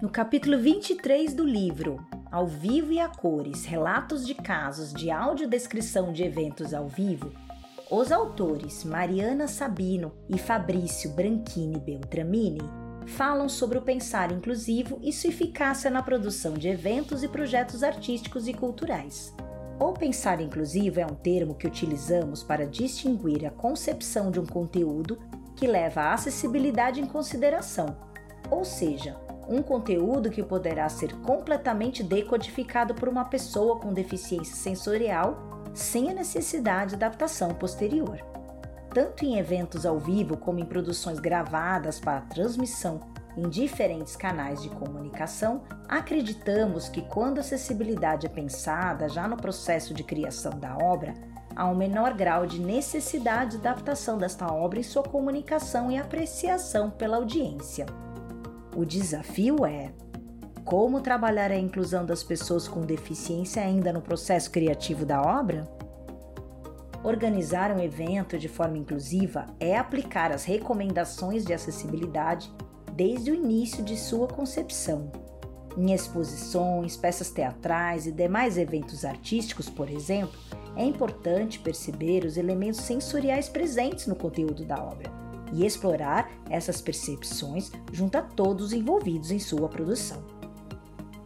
No 0.00 0.08
capítulo 0.08 0.58
23 0.58 1.34
do 1.34 1.44
livro 1.44 2.04
Ao 2.30 2.46
Vivo 2.46 2.92
e 2.92 2.98
a 2.98 3.08
Cores 3.08 3.64
Relatos 3.64 4.26
de 4.26 4.34
Casos 4.34 4.92
de 4.92 5.10
Audiodescrição 5.10 6.12
de 6.12 6.24
Eventos 6.24 6.74
ao 6.74 6.88
Vivo, 6.88 7.32
os 7.90 8.10
autores 8.10 8.82
Mariana 8.84 9.46
Sabino 9.46 10.12
e 10.28 10.38
Fabrício 10.38 11.10
Branchini 11.10 11.78
Beltramini 11.78 12.62
falam 13.06 13.48
sobre 13.48 13.78
o 13.78 13.82
pensar 13.82 14.32
inclusivo 14.32 14.98
e 15.02 15.12
sua 15.12 15.30
eficácia 15.30 15.90
na 15.90 16.02
produção 16.02 16.54
de 16.54 16.68
eventos 16.68 17.22
e 17.22 17.28
projetos 17.28 17.82
artísticos 17.82 18.48
e 18.48 18.52
culturais. 18.52 19.34
O 19.78 19.92
pensar 19.92 20.40
inclusivo 20.40 21.00
é 21.00 21.06
um 21.06 21.14
termo 21.14 21.54
que 21.54 21.66
utilizamos 21.66 22.42
para 22.42 22.66
distinguir 22.66 23.46
a 23.46 23.50
concepção 23.50 24.30
de 24.30 24.38
um 24.38 24.46
conteúdo 24.46 25.18
que 25.62 25.66
leva 25.68 26.00
a 26.00 26.14
acessibilidade 26.14 27.00
em 27.00 27.06
consideração, 27.06 27.96
ou 28.50 28.64
seja, 28.64 29.16
um 29.48 29.62
conteúdo 29.62 30.28
que 30.28 30.42
poderá 30.42 30.88
ser 30.88 31.14
completamente 31.20 32.02
decodificado 32.02 32.96
por 32.96 33.08
uma 33.08 33.26
pessoa 33.26 33.78
com 33.78 33.92
deficiência 33.92 34.56
sensorial 34.56 35.70
sem 35.72 36.10
a 36.10 36.14
necessidade 36.14 36.88
de 36.88 36.94
adaptação 36.96 37.54
posterior. 37.54 38.18
Tanto 38.92 39.24
em 39.24 39.38
eventos 39.38 39.86
ao 39.86 40.00
vivo 40.00 40.36
como 40.36 40.58
em 40.58 40.66
produções 40.66 41.20
gravadas 41.20 42.00
para 42.00 42.22
transmissão 42.22 42.98
em 43.36 43.48
diferentes 43.48 44.16
canais 44.16 44.60
de 44.60 44.68
comunicação, 44.68 45.62
acreditamos 45.88 46.88
que 46.88 47.02
quando 47.02 47.38
a 47.38 47.40
acessibilidade 47.40 48.26
é 48.26 48.28
pensada 48.28 49.08
já 49.08 49.28
no 49.28 49.36
processo 49.36 49.94
de 49.94 50.02
criação 50.02 50.58
da 50.58 50.76
obra, 50.76 51.14
há 51.54 51.66
um 51.66 51.74
menor 51.74 52.14
grau 52.14 52.46
de 52.46 52.60
necessidade 52.60 53.52
de 53.52 53.66
adaptação 53.66 54.18
desta 54.18 54.52
obra 54.52 54.78
em 54.78 54.82
sua 54.82 55.02
comunicação 55.02 55.90
e 55.90 55.98
apreciação 55.98 56.90
pela 56.90 57.16
audiência. 57.16 57.86
O 58.76 58.84
desafio 58.84 59.66
é 59.66 59.92
como 60.64 61.00
trabalhar 61.00 61.50
a 61.50 61.58
inclusão 61.58 62.06
das 62.06 62.22
pessoas 62.22 62.68
com 62.68 62.82
deficiência 62.82 63.62
ainda 63.62 63.92
no 63.92 64.00
processo 64.00 64.50
criativo 64.50 65.04
da 65.04 65.20
obra? 65.20 65.64
Organizar 67.02 67.72
um 67.72 67.80
evento 67.80 68.38
de 68.38 68.48
forma 68.48 68.78
inclusiva 68.78 69.46
é 69.58 69.76
aplicar 69.76 70.30
as 70.30 70.44
recomendações 70.44 71.44
de 71.44 71.52
acessibilidade 71.52 72.50
desde 72.92 73.32
o 73.32 73.34
início 73.34 73.82
de 73.82 73.96
sua 73.96 74.28
concepção. 74.28 75.10
Em 75.76 75.92
exposições, 75.92 76.96
peças 76.96 77.30
teatrais 77.30 78.06
e 78.06 78.12
demais 78.12 78.58
eventos 78.58 79.04
artísticos, 79.04 79.70
por 79.70 79.88
exemplo, 79.88 80.38
é 80.76 80.84
importante 80.84 81.58
perceber 81.58 82.24
os 82.24 82.36
elementos 82.36 82.80
sensoriais 82.80 83.48
presentes 83.48 84.06
no 84.06 84.14
conteúdo 84.14 84.64
da 84.64 84.82
obra 84.82 85.10
e 85.52 85.64
explorar 85.66 86.30
essas 86.48 86.80
percepções 86.80 87.70
junto 87.92 88.16
a 88.16 88.22
todos 88.22 88.66
os 88.66 88.72
envolvidos 88.72 89.30
em 89.30 89.38
sua 89.38 89.68
produção. 89.68 90.22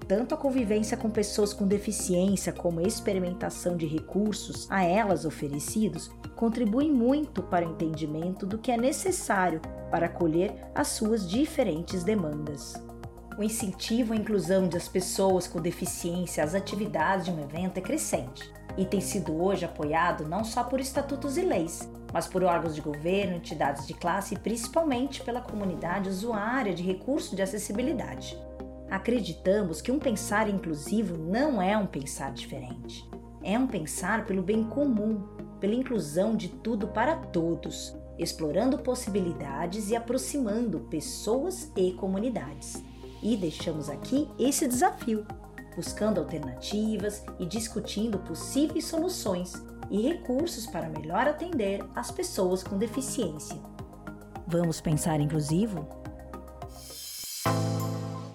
Tanto 0.06 0.34
a 0.34 0.38
convivência 0.38 0.96
com 0.96 1.10
pessoas 1.10 1.52
com 1.52 1.66
deficiência 1.66 2.52
como 2.52 2.78
a 2.78 2.84
experimentação 2.84 3.76
de 3.76 3.86
recursos 3.86 4.70
a 4.70 4.84
elas 4.84 5.24
oferecidos 5.24 6.10
contribuem 6.36 6.92
muito 6.92 7.42
para 7.42 7.66
o 7.66 7.72
entendimento 7.72 8.46
do 8.46 8.58
que 8.58 8.70
é 8.70 8.76
necessário 8.76 9.60
para 9.90 10.06
acolher 10.06 10.54
as 10.74 10.88
suas 10.88 11.28
diferentes 11.28 12.04
demandas. 12.04 12.74
O 13.38 13.42
incentivo 13.42 14.14
à 14.14 14.16
inclusão 14.16 14.66
das 14.66 14.88
pessoas 14.88 15.46
com 15.46 15.60
deficiência 15.60 16.42
às 16.42 16.54
atividades 16.54 17.26
de 17.26 17.30
um 17.30 17.38
evento 17.38 17.76
é 17.76 17.82
crescente 17.82 18.50
e 18.78 18.86
tem 18.86 19.00
sido 19.00 19.42
hoje 19.42 19.64
apoiado 19.64 20.26
não 20.26 20.42
só 20.42 20.64
por 20.64 20.80
estatutos 20.80 21.36
e 21.36 21.42
leis, 21.42 21.86
mas 22.14 22.26
por 22.26 22.42
órgãos 22.42 22.74
de 22.74 22.80
governo, 22.80 23.36
entidades 23.36 23.86
de 23.86 23.92
classe 23.92 24.34
e 24.34 24.38
principalmente 24.38 25.22
pela 25.22 25.42
comunidade 25.42 26.08
usuária 26.08 26.74
de 26.74 26.82
recursos 26.82 27.36
de 27.36 27.42
acessibilidade. 27.42 28.38
Acreditamos 28.90 29.82
que 29.82 29.92
um 29.92 29.98
pensar 29.98 30.48
inclusivo 30.48 31.18
não 31.18 31.60
é 31.60 31.76
um 31.76 31.86
pensar 31.86 32.32
diferente. 32.32 33.06
É 33.42 33.58
um 33.58 33.66
pensar 33.66 34.24
pelo 34.24 34.42
bem 34.42 34.64
comum, 34.64 35.22
pela 35.60 35.74
inclusão 35.74 36.34
de 36.34 36.48
tudo 36.48 36.88
para 36.88 37.16
todos, 37.16 37.94
explorando 38.18 38.78
possibilidades 38.78 39.90
e 39.90 39.96
aproximando 39.96 40.80
pessoas 40.80 41.70
e 41.76 41.92
comunidades. 41.92 42.82
E 43.26 43.36
deixamos 43.36 43.90
aqui 43.90 44.28
esse 44.38 44.68
desafio, 44.68 45.26
buscando 45.74 46.20
alternativas 46.20 47.24
e 47.40 47.44
discutindo 47.44 48.20
possíveis 48.20 48.84
soluções 48.84 49.52
e 49.90 50.00
recursos 50.00 50.68
para 50.68 50.88
melhor 50.88 51.26
atender 51.26 51.84
as 51.96 52.12
pessoas 52.12 52.62
com 52.62 52.78
deficiência. 52.78 53.60
Vamos 54.46 54.80
pensar 54.80 55.20
inclusivo? 55.20 55.88